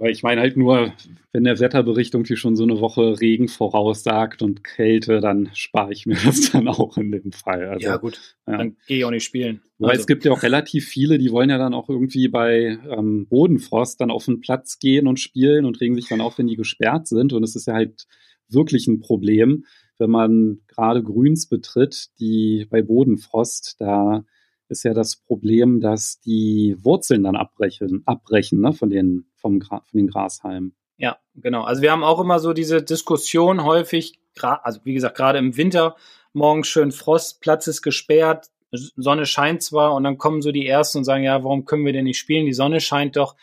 [0.00, 0.94] Aber ich meine halt nur,
[1.30, 6.06] wenn der Wetterbericht irgendwie schon so eine Woche Regen voraussagt und Kälte, dann spare ich
[6.06, 7.68] mir das dann auch in dem Fall.
[7.68, 8.56] Also, ja, gut, ja.
[8.56, 9.60] dann gehe ich auch nicht spielen.
[9.76, 10.00] Weil also.
[10.00, 14.00] es gibt ja auch relativ viele, die wollen ja dann auch irgendwie bei ähm, Bodenfrost
[14.00, 17.06] dann auf den Platz gehen und spielen und regen sich dann auf, wenn die gesperrt
[17.06, 17.34] sind.
[17.34, 18.06] Und es ist ja halt
[18.48, 19.66] wirklich ein Problem,
[19.98, 24.24] wenn man gerade Grüns betritt, die bei Bodenfrost, da
[24.70, 29.82] ist ja das Problem, dass die Wurzeln dann abbrechen, abbrechen ne, von, den, vom, von
[29.92, 30.74] den Grashalmen.
[30.96, 31.62] Ja, genau.
[31.62, 35.96] Also wir haben auch immer so diese Diskussion häufig, also wie gesagt, gerade im Winter,
[36.32, 40.98] morgen schön Frost, Platz ist gesperrt, Sonne scheint zwar und dann kommen so die Ersten
[40.98, 42.46] und sagen, ja, warum können wir denn nicht spielen?
[42.46, 43.34] Die Sonne scheint doch.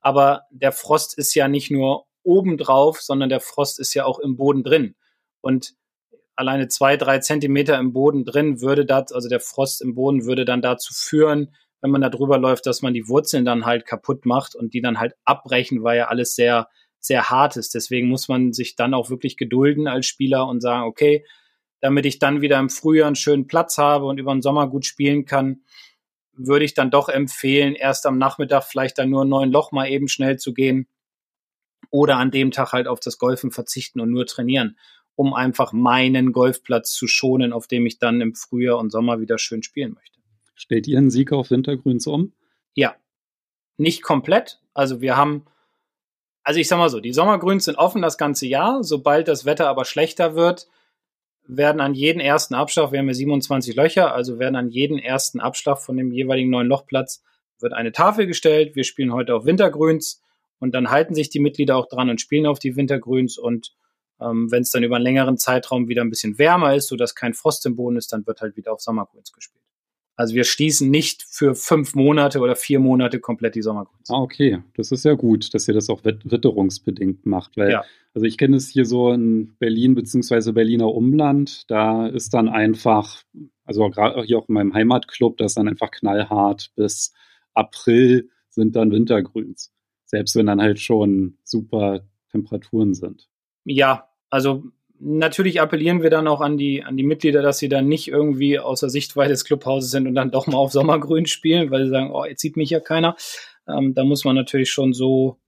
[0.00, 4.18] Aber der Frost ist ja nicht nur oben drauf, sondern der Frost ist ja auch
[4.18, 4.96] im Boden drin.
[5.40, 5.74] Und
[6.36, 10.44] alleine zwei, drei Zentimeter im Boden drin würde das, also der Frost im Boden würde
[10.44, 14.24] dann dazu führen, wenn man da drüber läuft, dass man die Wurzeln dann halt kaputt
[14.24, 16.68] macht und die dann halt abbrechen, weil ja alles sehr,
[17.00, 17.74] sehr hart ist.
[17.74, 21.24] Deswegen muss man sich dann auch wirklich gedulden als Spieler und sagen, okay,
[21.80, 24.86] damit ich dann wieder im Frühjahr einen schönen Platz habe und über den Sommer gut
[24.86, 25.62] spielen kann,
[26.34, 29.88] würde ich dann doch empfehlen, erst am Nachmittag vielleicht dann nur ein neun Loch mal
[29.88, 30.86] eben schnell zu gehen
[31.90, 34.78] oder an dem Tag halt auf das Golfen verzichten und nur trainieren
[35.14, 39.38] um einfach meinen Golfplatz zu schonen, auf dem ich dann im Frühjahr und Sommer wieder
[39.38, 40.18] schön spielen möchte.
[40.54, 42.32] Stellt ihr einen Sieg auf Wintergrüns um?
[42.74, 42.94] Ja.
[43.76, 44.60] Nicht komplett.
[44.74, 45.44] Also wir haben,
[46.42, 48.82] also ich sag mal so, die Sommergrüns sind offen das ganze Jahr.
[48.84, 50.68] Sobald das Wetter aber schlechter wird,
[51.44, 55.40] werden an jeden ersten Abschlag, wir haben ja 27 Löcher, also werden an jeden ersten
[55.40, 57.22] Abschlag von dem jeweiligen neuen Lochplatz
[57.62, 58.74] wird eine Tafel gestellt.
[58.76, 60.20] Wir spielen heute auf Wintergrüns
[60.58, 63.72] und dann halten sich die Mitglieder auch dran und spielen auf die Wintergrüns und
[64.24, 67.34] ähm, Wenn es dann über einen längeren Zeitraum wieder ein bisschen wärmer ist, sodass kein
[67.34, 69.62] Frost im Boden ist, dann wird halt wieder auf Sommergrüns gespielt.
[70.14, 74.10] Also wir schließen nicht für fünf Monate oder vier Monate komplett die Sommergrüns.
[74.10, 74.62] Ah, okay.
[74.76, 77.56] Das ist ja gut, dass ihr das auch witterungsbedingt macht.
[77.56, 77.84] Weil, ja.
[78.14, 80.52] also ich kenne es hier so in Berlin bzw.
[80.52, 81.70] Berliner Umland.
[81.70, 83.22] Da ist dann einfach,
[83.64, 86.72] also gerade hier auch in meinem Heimatclub, das ist dann einfach knallhart.
[86.76, 87.14] Bis
[87.54, 89.72] April sind dann Wintergrüns.
[90.04, 93.28] Selbst wenn dann halt schon super Temperaturen sind.
[93.64, 94.64] Ja, also
[94.98, 98.58] natürlich appellieren wir dann auch an die, an die Mitglieder, dass sie dann nicht irgendwie
[98.58, 102.10] außer Sichtweite des Clubhauses sind und dann doch mal auf Sommergrün spielen, weil sie sagen,
[102.12, 103.14] oh, jetzt sieht mich ja keiner.
[103.68, 105.38] Ähm, da muss man natürlich schon so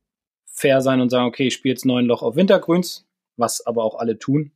[0.44, 3.06] fair sein und sagen, okay, ich spiele jetzt neun Loch auf Wintergrüns.
[3.36, 4.52] was aber auch alle tun.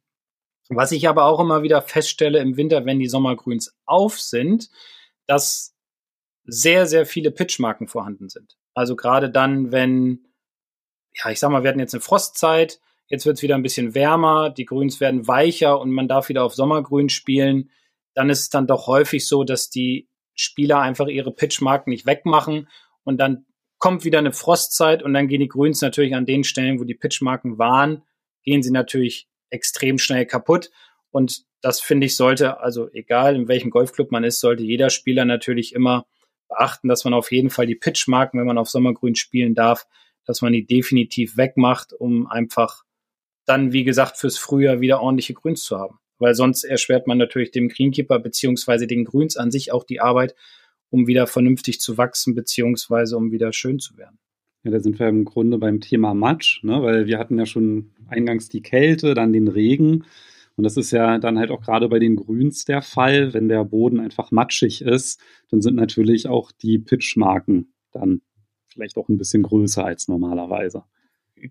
[0.68, 4.68] Was ich aber auch immer wieder feststelle im Winter, wenn die Sommergrüns auf sind,
[5.26, 5.74] dass
[6.44, 8.58] sehr, sehr viele Pitchmarken vorhanden sind.
[8.74, 10.26] Also gerade dann, wenn,
[11.14, 13.94] ja, ich sag mal, wir hatten jetzt eine Frostzeit, jetzt wird es wieder ein bisschen
[13.94, 17.70] wärmer, die Grüns werden weicher und man darf wieder auf Sommergrün spielen,
[18.14, 22.68] dann ist es dann doch häufig so, dass die Spieler einfach ihre Pitchmarken nicht wegmachen
[23.04, 23.46] und dann
[23.78, 26.94] kommt wieder eine Frostzeit und dann gehen die Grüns natürlich an den Stellen, wo die
[26.94, 28.02] Pitchmarken waren,
[28.42, 30.70] gehen sie natürlich extrem schnell kaputt.
[31.10, 35.24] Und das finde ich sollte, also egal in welchem Golfclub man ist, sollte jeder Spieler
[35.24, 36.06] natürlich immer
[36.48, 39.86] beachten, dass man auf jeden Fall die Pitchmarken, wenn man auf Sommergrün spielen darf,
[40.24, 42.84] dass man die definitiv wegmacht, um einfach
[43.48, 45.98] dann, wie gesagt, fürs Frühjahr wieder ordentliche Grüns zu haben.
[46.18, 50.34] Weil sonst erschwert man natürlich dem Greenkeeper beziehungsweise den Grüns an sich auch die Arbeit,
[50.90, 54.18] um wieder vernünftig zu wachsen beziehungsweise um wieder schön zu werden.
[54.64, 56.82] Ja, da sind wir im Grunde beim Thema Matsch, ne?
[56.82, 60.04] weil wir hatten ja schon eingangs die Kälte, dann den Regen.
[60.56, 63.32] Und das ist ja dann halt auch gerade bei den Grüns der Fall.
[63.32, 68.22] Wenn der Boden einfach matschig ist, dann sind natürlich auch die Pitchmarken dann
[68.66, 70.82] vielleicht auch ein bisschen größer als normalerweise.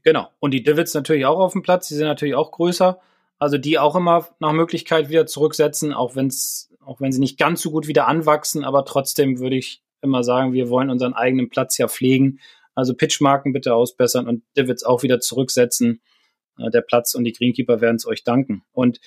[0.03, 0.29] Genau.
[0.39, 2.99] Und die Divots natürlich auch auf dem Platz, die sind natürlich auch größer.
[3.39, 7.37] Also die auch immer nach Möglichkeit wieder zurücksetzen, auch wenn es, auch wenn sie nicht
[7.37, 11.49] ganz so gut wieder anwachsen, aber trotzdem würde ich immer sagen, wir wollen unseren eigenen
[11.49, 12.39] Platz ja pflegen
[12.77, 15.99] also Pitchmarken bitte ausbessern und Divots auch wieder zurücksetzen.
[16.59, 18.61] Äh, der Platz und die Greenkeeper werden es euch danken.
[18.71, 18.99] Und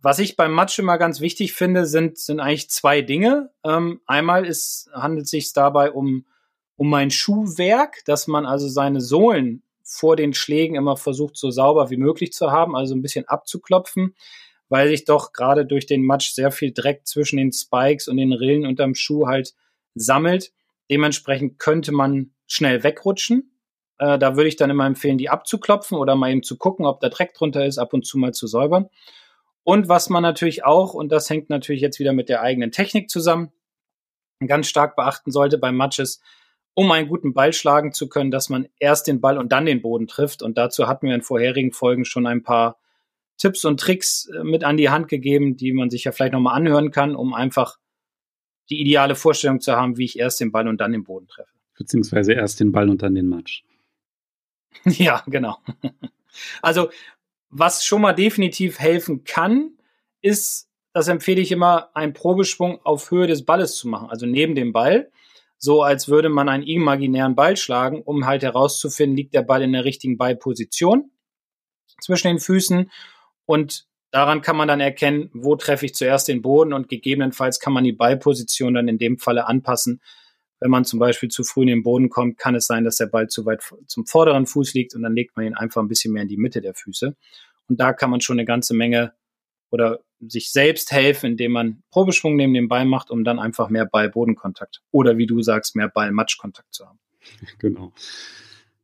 [0.00, 3.50] was ich beim Match immer ganz wichtig finde, sind, sind eigentlich zwei Dinge.
[3.62, 6.24] Ähm, einmal ist, handelt es sich dabei um,
[6.76, 11.90] um mein Schuhwerk, dass man also seine Sohlen vor den Schlägen immer versucht, so sauber
[11.90, 14.14] wie möglich zu haben, also ein bisschen abzuklopfen,
[14.68, 18.32] weil sich doch gerade durch den Matsch sehr viel Dreck zwischen den Spikes und den
[18.32, 19.54] Rillen unterm Schuh halt
[19.94, 20.52] sammelt.
[20.90, 23.58] Dementsprechend könnte man schnell wegrutschen.
[23.98, 27.00] Äh, da würde ich dann immer empfehlen, die abzuklopfen oder mal eben zu gucken, ob
[27.00, 28.88] da Dreck drunter ist, ab und zu mal zu säubern.
[29.64, 33.08] Und was man natürlich auch, und das hängt natürlich jetzt wieder mit der eigenen Technik
[33.08, 33.52] zusammen,
[34.46, 36.20] ganz stark beachten sollte beim Matches,
[36.74, 39.80] um einen guten Ball schlagen zu können, dass man erst den Ball und dann den
[39.80, 40.42] Boden trifft.
[40.42, 42.78] Und dazu hatten wir in vorherigen Folgen schon ein paar
[43.38, 46.56] Tipps und Tricks äh, mit an die Hand gegeben, die man sich ja vielleicht nochmal
[46.56, 47.78] anhören kann, um einfach
[48.70, 51.50] die ideale Vorstellung zu haben, wie ich erst den Ball und dann den Boden treffe.
[51.76, 53.62] Beziehungsweise erst den Ball und dann den Matsch.
[54.84, 55.58] Ja, genau.
[56.62, 56.90] Also,
[57.48, 59.78] was schon mal definitiv helfen kann,
[60.20, 64.56] ist, das empfehle ich immer, einen Probeschwung auf Höhe des Balles zu machen, also neben
[64.56, 65.12] dem Ball,
[65.58, 69.72] so als würde man einen imaginären Ball schlagen, um halt herauszufinden, liegt der Ball in
[69.72, 71.10] der richtigen Ballposition
[72.00, 72.90] zwischen den Füßen.
[73.46, 76.72] Und daran kann man dann erkennen, wo treffe ich zuerst den Boden.
[76.72, 80.00] Und gegebenenfalls kann man die Ballposition dann in dem Falle anpassen,
[80.60, 83.06] wenn man zum Beispiel zu früh in den Boden kommt, kann es sein, dass der
[83.06, 84.94] Ball zu weit zum vorderen Fuß liegt.
[84.94, 87.16] Und dann legt man ihn einfach ein bisschen mehr in die Mitte der Füße.
[87.68, 89.12] Und da kann man schon eine ganze Menge
[89.74, 93.84] oder sich selbst helfen, indem man Probeschwung neben dem Ball macht, um dann einfach mehr
[93.84, 96.98] Ball-Bodenkontakt oder wie du sagst, mehr Ball-Matschkontakt zu haben.
[97.58, 97.92] Genau.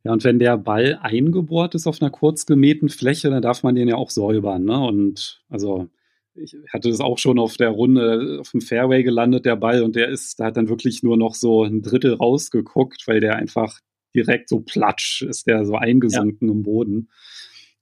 [0.03, 3.75] Ja, und wenn der Ball eingebohrt ist auf einer kurz gemähten Fläche, dann darf man
[3.75, 4.65] den ja auch säubern.
[4.65, 4.81] Ne?
[4.81, 5.89] Und also
[6.35, 9.97] ich hatte das auch schon auf der Runde auf dem Fairway gelandet, der Ball, und
[9.97, 13.79] der ist, da hat dann wirklich nur noch so ein Drittel rausgeguckt, weil der einfach
[14.15, 16.55] direkt so platsch ist, der so eingesunken ja.
[16.55, 17.11] im Boden.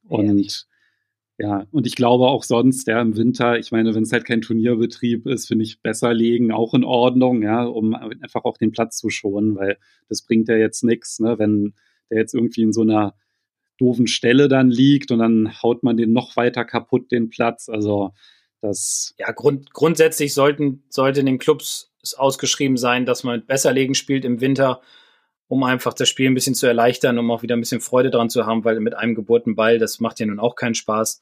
[0.02, 0.67] Und
[1.38, 4.40] ja, und ich glaube auch sonst, ja, im Winter, ich meine, wenn es halt kein
[4.40, 8.98] Turnierbetrieb ist, finde ich besser legen auch in Ordnung, ja, um einfach auch den Platz
[8.98, 11.74] zu schonen, weil das bringt ja jetzt nichts, ne, wenn
[12.10, 13.14] der jetzt irgendwie in so einer
[13.78, 17.68] doofen Stelle dann liegt und dann haut man den noch weiter kaputt, den Platz.
[17.68, 18.10] Also
[18.60, 23.46] das ja, grund, grundsätzlich sollten, sollte in den Clubs es ausgeschrieben sein, dass man mit
[23.46, 24.80] Besserlegen spielt im Winter,
[25.48, 28.30] um einfach das Spiel ein bisschen zu erleichtern, um auch wieder ein bisschen Freude dran
[28.30, 31.20] zu haben, weil mit einem geburten Ball, das macht ja nun auch keinen Spaß.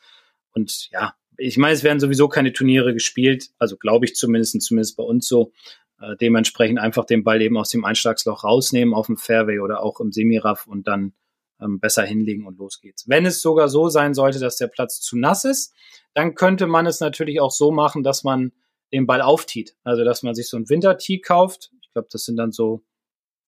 [0.52, 4.96] Und ja, ich meine, es werden sowieso keine Turniere gespielt, also glaube ich zumindest, zumindest
[4.96, 5.52] bei uns so.
[6.00, 10.00] Äh, dementsprechend einfach den Ball eben aus dem Einschlagsloch rausnehmen auf dem Fairway oder auch
[10.00, 11.14] im Semiraff und dann
[11.60, 13.08] ähm, besser hinlegen und los geht's.
[13.08, 15.72] Wenn es sogar so sein sollte, dass der Platz zu nass ist,
[16.12, 18.52] dann könnte man es natürlich auch so machen, dass man
[18.92, 19.74] den Ball auftiet.
[19.84, 21.70] Also, dass man sich so ein Wintertee kauft.
[21.80, 22.84] Ich glaube, das sind dann so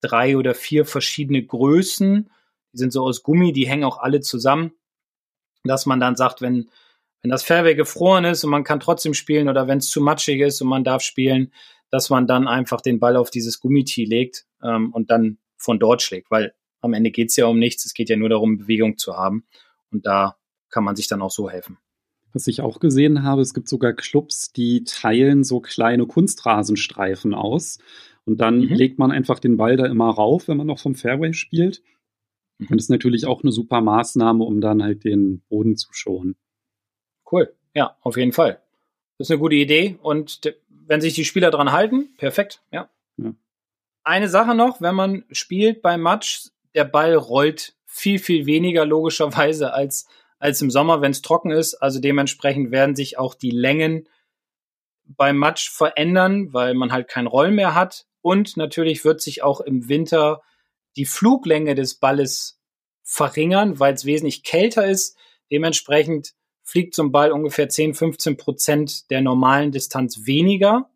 [0.00, 2.30] drei oder vier verschiedene Größen.
[2.72, 4.72] Die sind so aus Gummi, die hängen auch alle zusammen.
[5.64, 6.70] Dass man dann sagt, wenn,
[7.22, 10.40] wenn das Fairway gefroren ist und man kann trotzdem spielen oder wenn es zu matschig
[10.40, 11.52] ist und man darf spielen,
[11.90, 16.02] dass man dann einfach den Ball auf dieses Gummitee legt ähm, und dann von dort
[16.02, 16.30] schlägt.
[16.30, 17.84] Weil am Ende geht es ja um nichts.
[17.84, 19.46] Es geht ja nur darum, Bewegung zu haben.
[19.90, 20.36] Und da
[20.70, 21.78] kann man sich dann auch so helfen.
[22.32, 27.78] Was ich auch gesehen habe, es gibt sogar Clubs, die teilen so kleine Kunstrasenstreifen aus.
[28.28, 28.74] Und dann mhm.
[28.74, 31.82] legt man einfach den Ball da immer rauf, wenn man noch vom Fairway spielt.
[32.58, 32.66] Mhm.
[32.68, 36.36] Und ist natürlich auch eine super Maßnahme, um dann halt den Boden zu schonen.
[37.32, 37.54] Cool.
[37.72, 38.60] Ja, auf jeden Fall.
[39.16, 39.98] Das ist eine gute Idee.
[40.02, 42.60] Und wenn sich die Spieler dran halten, perfekt.
[42.70, 42.90] Ja.
[43.16, 43.32] ja.
[44.04, 49.72] Eine Sache noch, wenn man spielt beim Match, der Ball rollt viel, viel weniger logischerweise
[49.72, 50.06] als,
[50.38, 51.76] als im Sommer, wenn es trocken ist.
[51.76, 54.06] Also dementsprechend werden sich auch die Längen
[55.06, 58.04] beim Match verändern, weil man halt kein Roll mehr hat.
[58.22, 60.42] Und natürlich wird sich auch im Winter
[60.96, 62.60] die Fluglänge des Balles
[63.02, 65.16] verringern, weil es wesentlich kälter ist.
[65.50, 70.90] Dementsprechend fliegt zum Ball ungefähr 10, 15 Prozent der normalen Distanz weniger.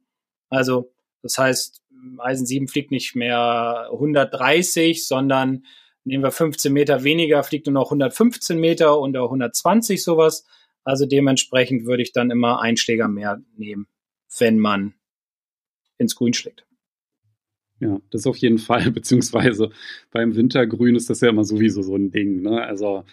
[0.50, 1.82] Also das heißt,
[2.18, 5.64] Eisen 7 fliegt nicht mehr 130, sondern
[6.04, 10.44] nehmen wir 15 Meter weniger, fliegt nur noch 115 Meter oder 120 sowas.
[10.84, 13.86] Also dementsprechend würde ich dann immer einen Schläger mehr nehmen,
[14.38, 14.94] wenn man
[15.96, 16.66] ins Grün schlägt.
[17.82, 19.70] Ja, das auf jeden Fall, beziehungsweise
[20.12, 22.40] beim Wintergrün ist das ja immer sowieso so ein Ding.
[22.40, 22.62] Ne?
[22.62, 23.04] Also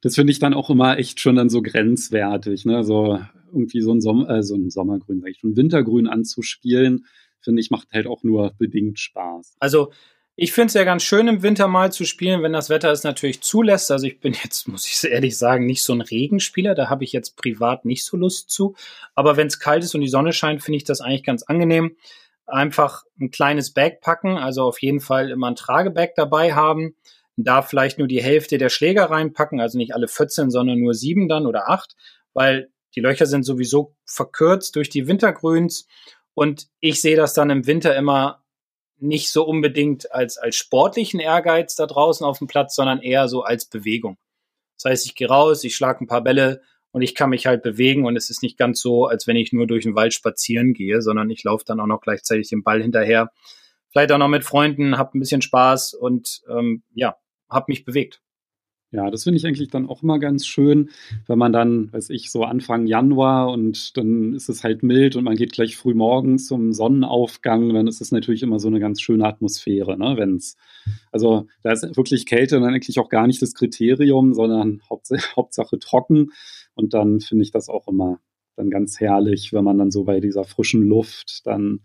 [0.00, 2.64] das finde ich dann auch immer echt schon dann so grenzwertig.
[2.64, 2.74] Ne?
[2.74, 3.20] Also
[3.52, 7.04] irgendwie so ein, Sommer, äh, so ein Sommergrün, sag ich schon, Wintergrün anzuspielen,
[7.40, 9.56] finde ich, macht halt auch nur bedingt Spaß.
[9.60, 9.92] Also
[10.36, 13.04] ich finde es ja ganz schön, im Winter mal zu spielen, wenn das Wetter es
[13.04, 13.90] natürlich zulässt.
[13.90, 16.74] Also ich bin jetzt, muss ich ehrlich sagen, nicht so ein Regenspieler.
[16.74, 18.74] Da habe ich jetzt privat nicht so Lust zu.
[19.14, 21.96] Aber wenn es kalt ist und die Sonne scheint, finde ich das eigentlich ganz angenehm.
[22.46, 26.96] Einfach ein kleines Bag packen, also auf jeden Fall immer ein Tragebag dabei haben.
[27.36, 31.28] Da vielleicht nur die Hälfte der Schläger reinpacken, also nicht alle 14, sondern nur sieben
[31.28, 31.96] dann oder acht,
[32.32, 35.86] weil die Löcher sind sowieso verkürzt durch die Wintergrüns.
[36.34, 38.44] Und ich sehe das dann im Winter immer
[38.98, 43.42] nicht so unbedingt als, als sportlichen Ehrgeiz da draußen auf dem Platz, sondern eher so
[43.42, 44.16] als Bewegung.
[44.76, 46.62] Das heißt, ich gehe raus, ich schlage ein paar Bälle
[46.94, 49.52] und ich kann mich halt bewegen und es ist nicht ganz so, als wenn ich
[49.52, 52.80] nur durch den Wald spazieren gehe, sondern ich laufe dann auch noch gleichzeitig den Ball
[52.80, 53.32] hinterher.
[53.90, 57.16] Vielleicht auch noch mit Freunden, habe ein bisschen Spaß und ähm, ja,
[57.50, 58.20] habe mich bewegt.
[58.94, 60.90] Ja, das finde ich eigentlich dann auch immer ganz schön,
[61.26, 65.24] wenn man dann, weiß ich, so Anfang Januar und dann ist es halt mild und
[65.24, 69.00] man geht gleich früh morgens zum Sonnenaufgang, dann ist es natürlich immer so eine ganz
[69.00, 70.14] schöne Atmosphäre, ne?
[70.16, 70.56] Wenn es,
[71.10, 75.80] also da ist wirklich Kälte dann eigentlich auch gar nicht das Kriterium, sondern Hauptsache, Hauptsache
[75.80, 76.30] trocken.
[76.74, 78.20] Und dann finde ich das auch immer
[78.56, 81.80] dann ganz herrlich, wenn man dann so bei dieser frischen Luft dann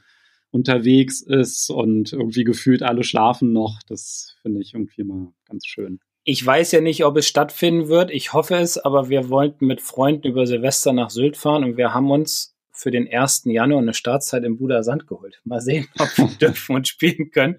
[0.51, 3.79] unterwegs ist und irgendwie gefühlt alle schlafen noch.
[3.87, 5.99] Das finde ich irgendwie immer ganz schön.
[6.23, 8.11] Ich weiß ja nicht, ob es stattfinden wird.
[8.11, 11.93] Ich hoffe es, aber wir wollten mit Freunden über Silvester nach Sylt fahren und wir
[11.93, 13.43] haben uns für den 1.
[13.45, 15.41] Januar eine Startzeit im Buda Sand geholt.
[15.43, 17.57] Mal sehen, ob wir dürfen und spielen können.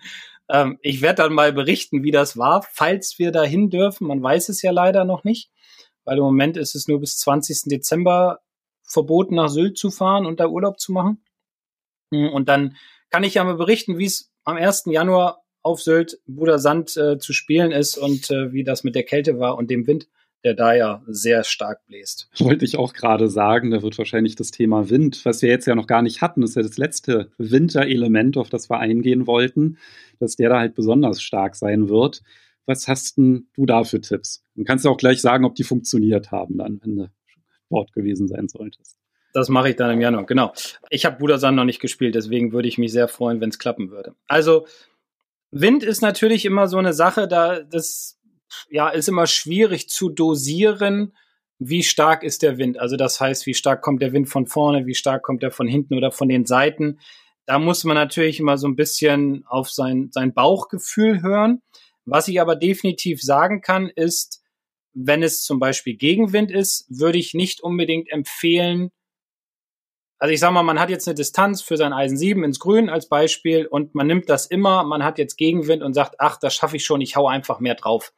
[0.49, 4.07] Ähm, ich werde dann mal berichten, wie das war, falls wir dahin dürfen.
[4.07, 5.51] Man weiß es ja leider noch nicht,
[6.05, 7.63] weil im Moment ist es nur bis 20.
[7.67, 8.41] Dezember
[8.83, 11.23] verboten, nach Sylt zu fahren und da Urlaub zu machen.
[12.13, 12.77] Hm, und dann
[13.11, 14.85] kann ich ja mal berichten, wie es am 1.
[14.87, 19.03] Januar auf Sylt, Bruder Sand äh, zu spielen ist und äh, wie das mit der
[19.03, 20.09] Kälte war und dem Wind,
[20.43, 22.31] der da ja sehr stark bläst.
[22.39, 25.75] Wollte ich auch gerade sagen, da wird wahrscheinlich das Thema Wind, was wir jetzt ja
[25.75, 29.77] noch gar nicht hatten, ist ja das letzte Winterelement, auf das wir eingehen wollten,
[30.19, 32.23] dass der da halt besonders stark sein wird.
[32.71, 34.45] Was hast denn du da für Tipps?
[34.55, 37.11] Dann kannst du auch gleich sagen, ob die funktioniert haben, dann, wenn du
[37.69, 38.97] dort gewesen sein solltest.
[39.33, 40.53] Das mache ich dann im Januar, genau.
[40.89, 43.91] Ich habe Budersand noch nicht gespielt, deswegen würde ich mich sehr freuen, wenn es klappen
[43.91, 44.15] würde.
[44.29, 44.69] Also
[45.51, 48.21] Wind ist natürlich immer so eine Sache, da das
[48.69, 51.13] ja ist immer schwierig zu dosieren,
[51.59, 52.79] wie stark ist der Wind.
[52.79, 55.67] Also das heißt, wie stark kommt der Wind von vorne, wie stark kommt er von
[55.67, 57.01] hinten oder von den Seiten.
[57.47, 61.63] Da muss man natürlich immer so ein bisschen auf sein, sein Bauchgefühl hören.
[62.05, 64.43] Was ich aber definitiv sagen kann, ist,
[64.93, 68.91] wenn es zum Beispiel Gegenwind ist, würde ich nicht unbedingt empfehlen,
[70.21, 72.91] also ich sag mal, man hat jetzt eine Distanz für sein Eisen 7 ins Grün
[72.91, 76.55] als Beispiel und man nimmt das immer, man hat jetzt Gegenwind und sagt, ach, das
[76.55, 78.13] schaffe ich schon, ich hau einfach mehr drauf.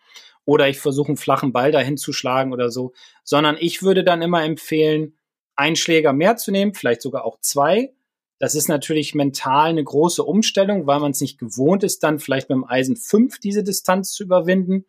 [0.44, 2.92] Oder ich versuche einen flachen Ball dahin zu schlagen oder so.
[3.22, 5.16] Sondern ich würde dann immer empfehlen,
[5.54, 7.94] einen Schläger mehr zu nehmen, vielleicht sogar auch zwei.
[8.42, 12.48] Das ist natürlich mental eine große Umstellung, weil man es nicht gewohnt ist, dann vielleicht
[12.48, 14.84] mit dem Eisen 5 diese Distanz zu überwinden.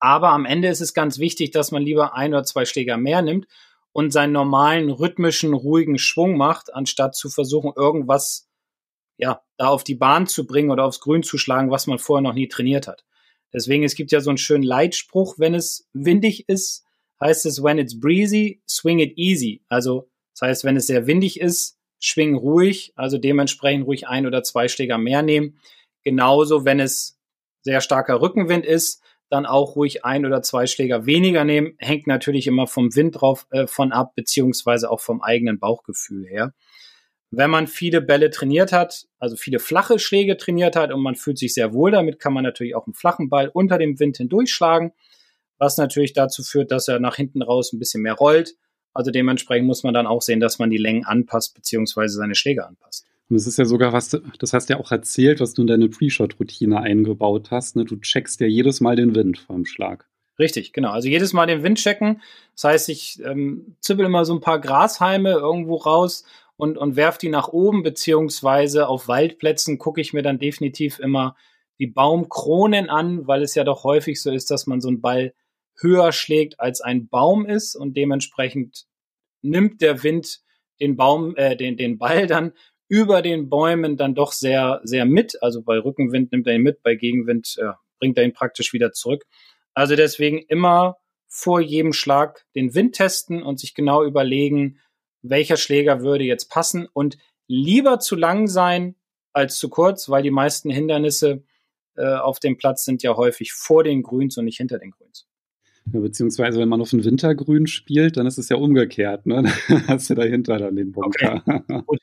[0.00, 3.22] Aber am Ende ist es ganz wichtig, dass man lieber ein oder zwei Schläger mehr
[3.22, 3.46] nimmt
[3.92, 8.48] und seinen normalen rhythmischen, ruhigen Schwung macht, anstatt zu versuchen, irgendwas
[9.16, 12.22] ja, da auf die Bahn zu bringen oder aufs Grün zu schlagen, was man vorher
[12.22, 13.04] noch nie trainiert hat.
[13.52, 16.84] Deswegen, es gibt ja so einen schönen Leitspruch, wenn es windig ist,
[17.20, 19.62] heißt es, when it's breezy, swing it easy.
[19.68, 24.42] Also, das heißt, wenn es sehr windig ist, schwing ruhig, also dementsprechend ruhig ein oder
[24.42, 25.58] zwei Schläger mehr nehmen.
[26.02, 27.18] Genauso, wenn es
[27.62, 31.74] sehr starker Rückenwind ist, dann auch ruhig ein oder zwei Schläger weniger nehmen.
[31.78, 36.52] Hängt natürlich immer vom Wind drauf äh, von ab, beziehungsweise auch vom eigenen Bauchgefühl her.
[37.30, 41.38] wenn man viele Bälle trainiert hat, also viele flache Schläge trainiert hat und man fühlt
[41.38, 44.92] sich sehr wohl damit, kann man natürlich auch einen flachen Ball unter dem Wind hindurchschlagen,
[45.58, 48.54] was natürlich dazu führt, dass er nach hinten raus ein bisschen mehr rollt.
[48.94, 52.66] Also dementsprechend muss man dann auch sehen, dass man die Längen anpasst, beziehungsweise seine Schläge
[52.66, 53.06] anpasst.
[53.28, 55.66] Und es ist ja sogar was, das hast du ja auch erzählt, was du in
[55.66, 57.76] deine Pre-Shot-Routine eingebaut hast.
[57.76, 57.84] Ne?
[57.84, 60.06] Du checkst ja jedes Mal den Wind vorm Schlag.
[60.38, 60.90] Richtig, genau.
[60.90, 62.20] Also jedes Mal den Wind checken.
[62.54, 66.24] Das heißt, ich ähm, zippel immer so ein paar Grashalme irgendwo raus
[66.56, 71.36] und, und werf die nach oben, beziehungsweise auf Waldplätzen gucke ich mir dann definitiv immer
[71.78, 75.34] die Baumkronen an, weil es ja doch häufig so ist, dass man so einen Ball
[75.80, 78.86] höher schlägt als ein Baum ist und dementsprechend
[79.42, 80.40] nimmt der Wind
[80.80, 82.52] den Baum, äh, den, den Ball dann
[82.88, 85.42] über den Bäumen dann doch sehr, sehr mit.
[85.42, 88.92] Also bei Rückenwind nimmt er ihn mit, bei Gegenwind äh, bringt er ihn praktisch wieder
[88.92, 89.24] zurück.
[89.72, 94.78] Also deswegen immer vor jedem Schlag den Wind testen und sich genau überlegen,
[95.22, 97.16] welcher Schläger würde jetzt passen und
[97.48, 98.94] lieber zu lang sein
[99.32, 101.42] als zu kurz, weil die meisten Hindernisse
[101.96, 105.26] äh, auf dem Platz sind ja häufig vor den Grüns und nicht hinter den Grüns.
[105.86, 109.26] Beziehungsweise, wenn man auf ein Wintergrün spielt, dann ist es ja umgekehrt.
[109.26, 109.42] Ne?
[109.68, 111.42] Dann hast du dahinter dann den Bunker.
[111.68, 111.98] Okay.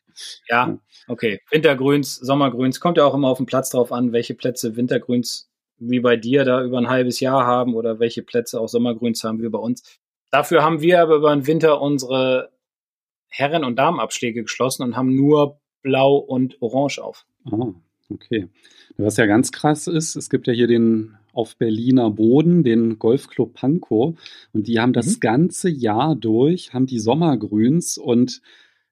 [0.48, 0.78] Ja,
[1.08, 1.42] okay.
[1.50, 6.00] Wintergrüns, Sommergrüns, kommt ja auch immer auf den Platz drauf an, welche Plätze Wintergrüns wie
[6.00, 9.50] bei dir da über ein halbes Jahr haben oder welche Plätze auch Sommergrüns haben wie
[9.50, 10.00] bei uns.
[10.30, 12.52] Dafür haben wir aber über den Winter unsere
[13.28, 17.26] Herren- und Damenabschläge geschlossen und haben nur Blau und Orange auf.
[17.46, 17.74] Ah,
[18.10, 18.48] okay.
[18.98, 23.54] Was ja ganz krass ist, es gibt ja hier den auf Berliner Boden, den Golfclub
[23.54, 24.18] Pankow.
[24.54, 25.20] Und die haben das mhm.
[25.20, 28.42] ganze Jahr durch, haben die Sommergrüns und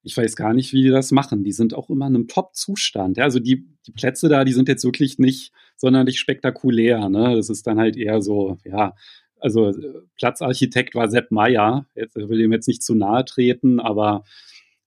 [0.02, 1.44] ich weiß gar nicht, wie die das machen.
[1.44, 3.18] Die sind auch immer in einem Top-Zustand.
[3.18, 7.10] Ja, also die, die Plätze da, die sind jetzt wirklich nicht sonderlich spektakulär.
[7.10, 7.36] Ne?
[7.36, 8.96] Das ist dann halt eher so, ja,
[9.40, 9.72] also
[10.18, 11.86] Platzarchitekt war Sepp Meyer.
[11.96, 14.24] Jetzt will ihm jetzt nicht zu nahe treten, aber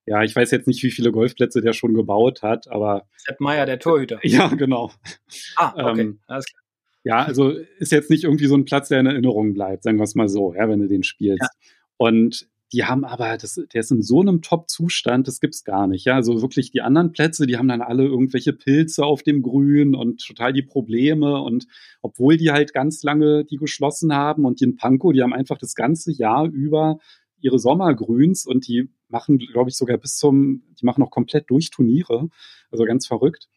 [0.07, 3.07] ja, ich weiß jetzt nicht, wie viele Golfplätze der schon gebaut hat, aber.
[3.17, 4.19] Sepp Meyer, der Torhüter.
[4.23, 4.91] Ja, genau.
[5.57, 6.01] Ah, okay.
[6.01, 6.62] Ähm, Alles klar.
[7.05, 10.05] Ja, also ist jetzt nicht irgendwie so ein Platz, der in Erinnerung bleibt, sagen wir
[10.05, 11.43] es mal so, ja, wenn du den spielst.
[11.43, 11.49] Ja.
[11.97, 16.07] Und die haben aber, das, der ist in so einem Top-Zustand, das gibt's gar nicht.
[16.07, 19.95] Ja, also wirklich die anderen Plätze, die haben dann alle irgendwelche Pilze auf dem Grün
[19.95, 21.43] und total die Probleme.
[21.43, 21.67] Und
[22.01, 25.59] obwohl die halt ganz lange die geschlossen haben und die in Pankow, die haben einfach
[25.59, 26.99] das ganze Jahr über
[27.41, 31.69] ihre Sommergrüns und die machen, glaube ich, sogar bis zum, die machen auch komplett durch
[31.69, 32.29] Turniere.
[32.71, 33.49] Also ganz verrückt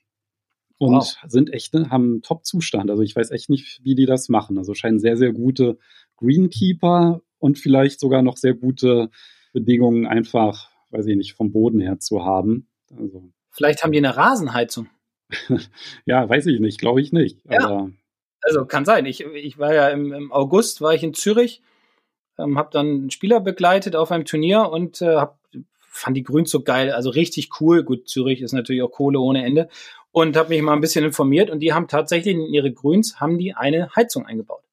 [0.78, 1.18] und wow.
[1.28, 2.90] sind echt, ne, haben einen Top-Zustand.
[2.90, 4.58] Also ich weiß echt nicht, wie die das machen.
[4.58, 5.78] Also scheinen sehr, sehr gute
[6.18, 9.10] Greenkeeper und vielleicht sogar noch sehr gute
[9.54, 12.68] Bedingungen einfach, weiß ich nicht, vom Boden her zu haben.
[12.98, 13.32] Also.
[13.52, 14.90] Vielleicht haben die eine Rasenheizung.
[16.06, 17.40] ja, weiß ich nicht, glaube ich nicht.
[17.50, 17.90] Ja.
[18.42, 19.06] Also kann sein.
[19.06, 21.62] Ich, ich war ja im, im August, war ich in Zürich,
[22.38, 25.40] ähm, habe dann einen Spieler begleitet auf einem Turnier und äh, hab,
[25.80, 27.84] fand die Grüns so geil, also richtig cool.
[27.84, 29.70] Gut, Zürich ist natürlich auch Kohle ohne Ende
[30.16, 33.38] und habe mich mal ein bisschen informiert und die haben tatsächlich in ihre Grüns haben
[33.38, 34.64] die eine Heizung eingebaut.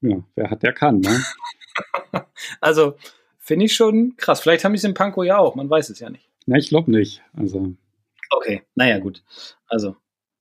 [0.00, 1.22] Ja, wer hat, der kann, ne?
[2.60, 2.96] also
[3.38, 4.40] finde ich schon krass.
[4.40, 6.30] Vielleicht haben die es in Pankow ja auch, man weiß es ja nicht.
[6.46, 7.22] Na, ich glaube nicht.
[7.34, 7.74] Also.
[8.30, 9.22] Okay, naja, gut.
[9.66, 9.96] Also,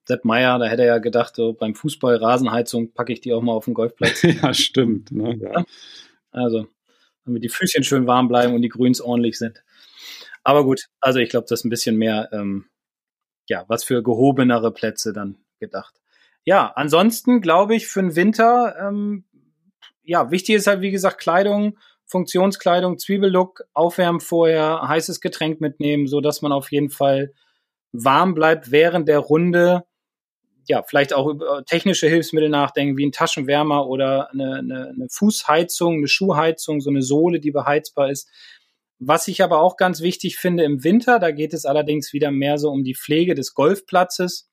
[0.05, 3.41] Sepp Meier, da hätte er ja gedacht, so beim Fußball Rasenheizung packe ich die auch
[3.41, 4.21] mal auf den Golfplatz.
[4.41, 5.11] ja, stimmt.
[5.11, 5.35] Ne?
[5.35, 5.65] Ja.
[6.31, 6.65] Also,
[7.25, 9.65] damit die Füßchen schön warm bleiben und die Grüns ordentlich sind.
[10.45, 12.69] Aber gut, also ich glaube, das ist ein bisschen mehr ähm,
[13.47, 16.01] ja, was für gehobenere Plätze dann gedacht.
[16.43, 19.25] Ja, ansonsten glaube ich für den Winter, ähm,
[20.03, 26.19] ja, wichtig ist halt, wie gesagt, Kleidung, Funktionskleidung, Zwiebellook, aufwärmen vorher, heißes Getränk mitnehmen, so
[26.19, 27.31] dass man auf jeden Fall
[27.93, 29.83] warm bleibt während der Runde.
[30.67, 35.97] Ja, vielleicht auch über technische Hilfsmittel nachdenken, wie ein Taschenwärmer oder eine, eine, eine Fußheizung,
[35.97, 38.29] eine Schuhheizung, so eine Sohle, die beheizbar ist.
[39.03, 42.59] Was ich aber auch ganz wichtig finde im Winter, da geht es allerdings wieder mehr
[42.59, 44.47] so um die Pflege des Golfplatzes,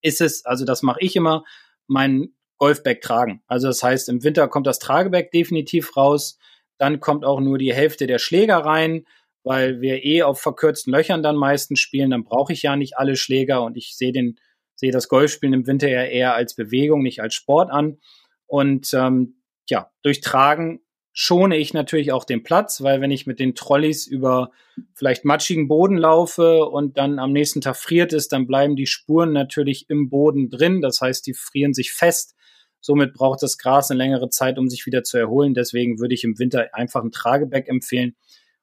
[0.00, 1.42] ist es, also das mache ich immer,
[1.88, 2.28] mein
[2.58, 3.42] Golfbag tragen.
[3.48, 6.38] Also das heißt, im Winter kommt das Tragebag definitiv raus,
[6.78, 9.06] dann kommt auch nur die Hälfte der Schläger rein,
[9.42, 13.16] weil wir eh auf verkürzten Löchern dann meistens spielen, dann brauche ich ja nicht alle
[13.16, 14.38] Schläger und ich sehe den
[14.76, 17.98] sehe das Golfspielen im Winter ja eher als Bewegung, nicht als Sport an.
[18.46, 20.80] Und ähm, ja, durch Tragen
[21.20, 24.52] schone ich natürlich auch den Platz, weil wenn ich mit den Trolleys über
[24.94, 29.32] vielleicht matschigen Boden laufe und dann am nächsten Tag friert es, dann bleiben die Spuren
[29.32, 30.80] natürlich im Boden drin.
[30.80, 32.36] Das heißt, die frieren sich fest.
[32.80, 35.54] Somit braucht das Gras eine längere Zeit, um sich wieder zu erholen.
[35.54, 38.14] Deswegen würde ich im Winter einfach ein Tragebag empfehlen.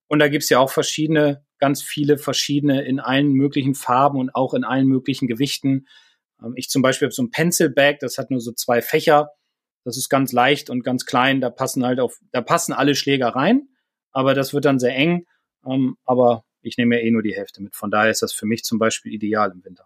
[0.08, 4.53] Und da gibt's ja auch verschiedene, ganz viele verschiedene in allen möglichen Farben und auch
[4.53, 5.88] in allen möglichen Gewichten.
[6.41, 9.32] Ähm, ich zum Beispiel habe so ein Pencil-Bag, das hat nur so zwei Fächer
[9.86, 11.40] das ist ganz leicht und ganz klein.
[11.40, 13.70] Da passen halt auf, da passen alle Schläger rein,
[14.12, 15.26] aber das wird dann sehr eng.
[15.66, 17.76] Ähm, aber ich nehme ja eh nur die Hälfte mit.
[17.76, 19.86] Von daher ist das für mich zum Beispiel ideal im Winter.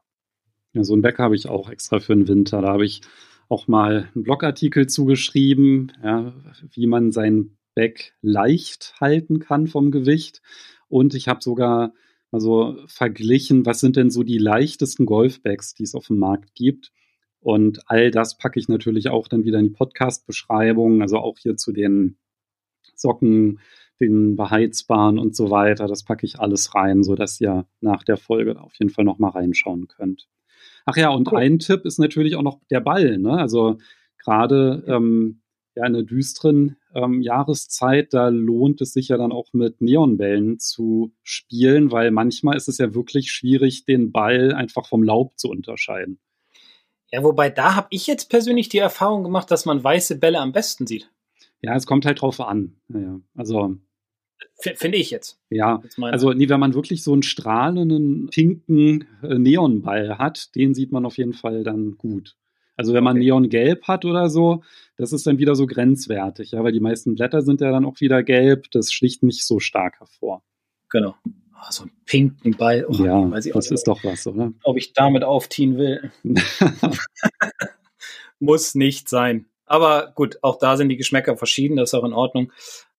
[0.74, 2.62] Ja, so ein Bag habe ich auch extra für den Winter.
[2.62, 3.02] Da habe ich
[3.50, 6.34] auch mal einen Blogartikel zugeschrieben, ja,
[6.72, 10.42] wie man sein Bag leicht halten kann vom Gewicht.
[10.88, 11.94] Und ich habe sogar
[12.32, 16.92] also verglichen, was sind denn so die leichtesten Golfbags, die es auf dem Markt gibt.
[17.42, 21.56] Und all das packe ich natürlich auch dann wieder in die Podcast-Beschreibung, also auch hier
[21.56, 22.18] zu den
[22.96, 23.60] Socken,
[24.00, 25.88] den beheizbaren und so weiter.
[25.88, 29.88] Das packe ich alles rein, sodass ihr nach der Folge auf jeden Fall nochmal reinschauen
[29.88, 30.28] könnt.
[30.86, 31.40] Ach ja, und cool.
[31.40, 33.18] ein Tipp ist natürlich auch noch der Ball.
[33.18, 33.32] Ne?
[33.32, 33.78] Also
[34.18, 35.42] gerade ähm,
[35.76, 40.60] ja, in der düsteren ähm, Jahreszeit, da lohnt es sich ja dann auch mit Neonbällen
[40.60, 45.50] zu spielen, weil manchmal ist es ja wirklich schwierig, den Ball einfach vom Laub zu
[45.50, 46.20] unterscheiden.
[47.12, 50.52] Ja, wobei da habe ich jetzt persönlich die Erfahrung gemacht, dass man weiße Bälle am
[50.52, 51.10] besten sieht.
[51.62, 52.76] Ja, es kommt halt drauf an.
[52.90, 53.78] Ja, also
[54.62, 55.40] Finde ich jetzt.
[55.50, 60.92] Ja, also nee, wenn man wirklich so einen strahlenden pinken äh, Neonball hat, den sieht
[60.92, 62.36] man auf jeden Fall dann gut.
[62.76, 63.26] Also wenn man okay.
[63.26, 64.64] Neongelb hat oder so,
[64.98, 68.00] das ist dann wieder so grenzwertig, ja, weil die meisten Blätter sind ja dann auch
[68.00, 70.44] wieder gelb, das schlicht nicht so stark hervor.
[70.90, 71.16] Genau.
[71.60, 72.86] Oh, so einen pinken Ball.
[72.88, 74.54] Oh, ja, das ist doch was, oder?
[74.64, 76.12] Ob ich damit aufziehen will.
[78.40, 79.46] Muss nicht sein.
[79.66, 82.52] Aber gut, auch da sind die Geschmäcker verschieden, das ist auch in Ordnung.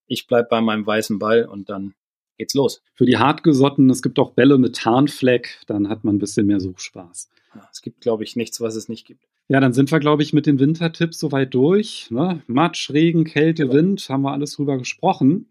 [0.07, 1.95] Ich bleibe bei meinem weißen Ball und dann
[2.37, 2.83] geht's los.
[2.95, 6.61] Für die Hartgesotten, es gibt auch Bälle mit Tarnfleck, dann hat man ein bisschen mehr
[6.61, 7.31] Suchspaß.
[7.73, 9.27] Es gibt, glaube ich, nichts, was es nicht gibt.
[9.49, 12.09] Ja, dann sind wir, glaube ich, mit den Wintertipps soweit durch.
[12.11, 12.43] Ne?
[12.47, 13.73] Matsch, Regen, Kälte, ja.
[13.73, 15.49] Wind, haben wir alles drüber gesprochen.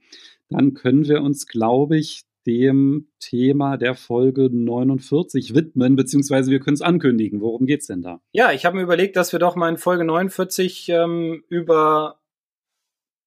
[0.50, 6.76] Dann können wir uns, glaube ich, dem Thema der Folge 49 widmen, beziehungsweise wir können
[6.76, 7.42] es ankündigen.
[7.42, 8.22] Worum geht es denn da?
[8.32, 12.20] Ja, ich habe mir überlegt, dass wir doch mal in Folge 49 ähm, über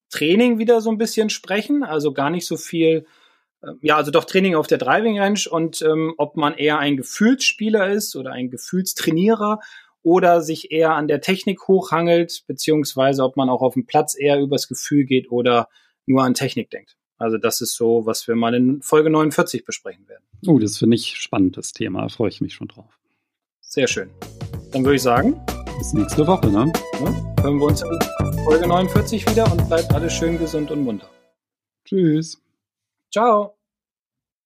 [0.09, 1.83] Training wieder so ein bisschen sprechen.
[1.83, 3.05] Also gar nicht so viel,
[3.61, 6.97] äh, ja, also doch Training auf der Driving Range und ähm, ob man eher ein
[6.97, 9.59] Gefühlsspieler ist oder ein Gefühlstrainierer
[10.03, 14.39] oder sich eher an der Technik hochhangelt, beziehungsweise ob man auch auf dem Platz eher
[14.39, 15.69] übers Gefühl geht oder
[16.05, 16.97] nur an Technik denkt.
[17.23, 20.25] Also das ist so, was wir mal in Folge 49 besprechen werden.
[20.45, 22.01] Oh, das finde ich spannend, das Thema.
[22.01, 22.99] Da freue ich mich schon drauf.
[23.61, 24.09] Sehr schön.
[24.73, 25.39] Dann würde ich sagen.
[25.77, 26.71] Bis nächste Woche, ne?
[26.99, 31.09] Ja, hören wir uns in Folge 49 wieder und bleibt alles schön gesund und munter.
[31.85, 32.41] Tschüss.
[33.09, 33.55] Ciao.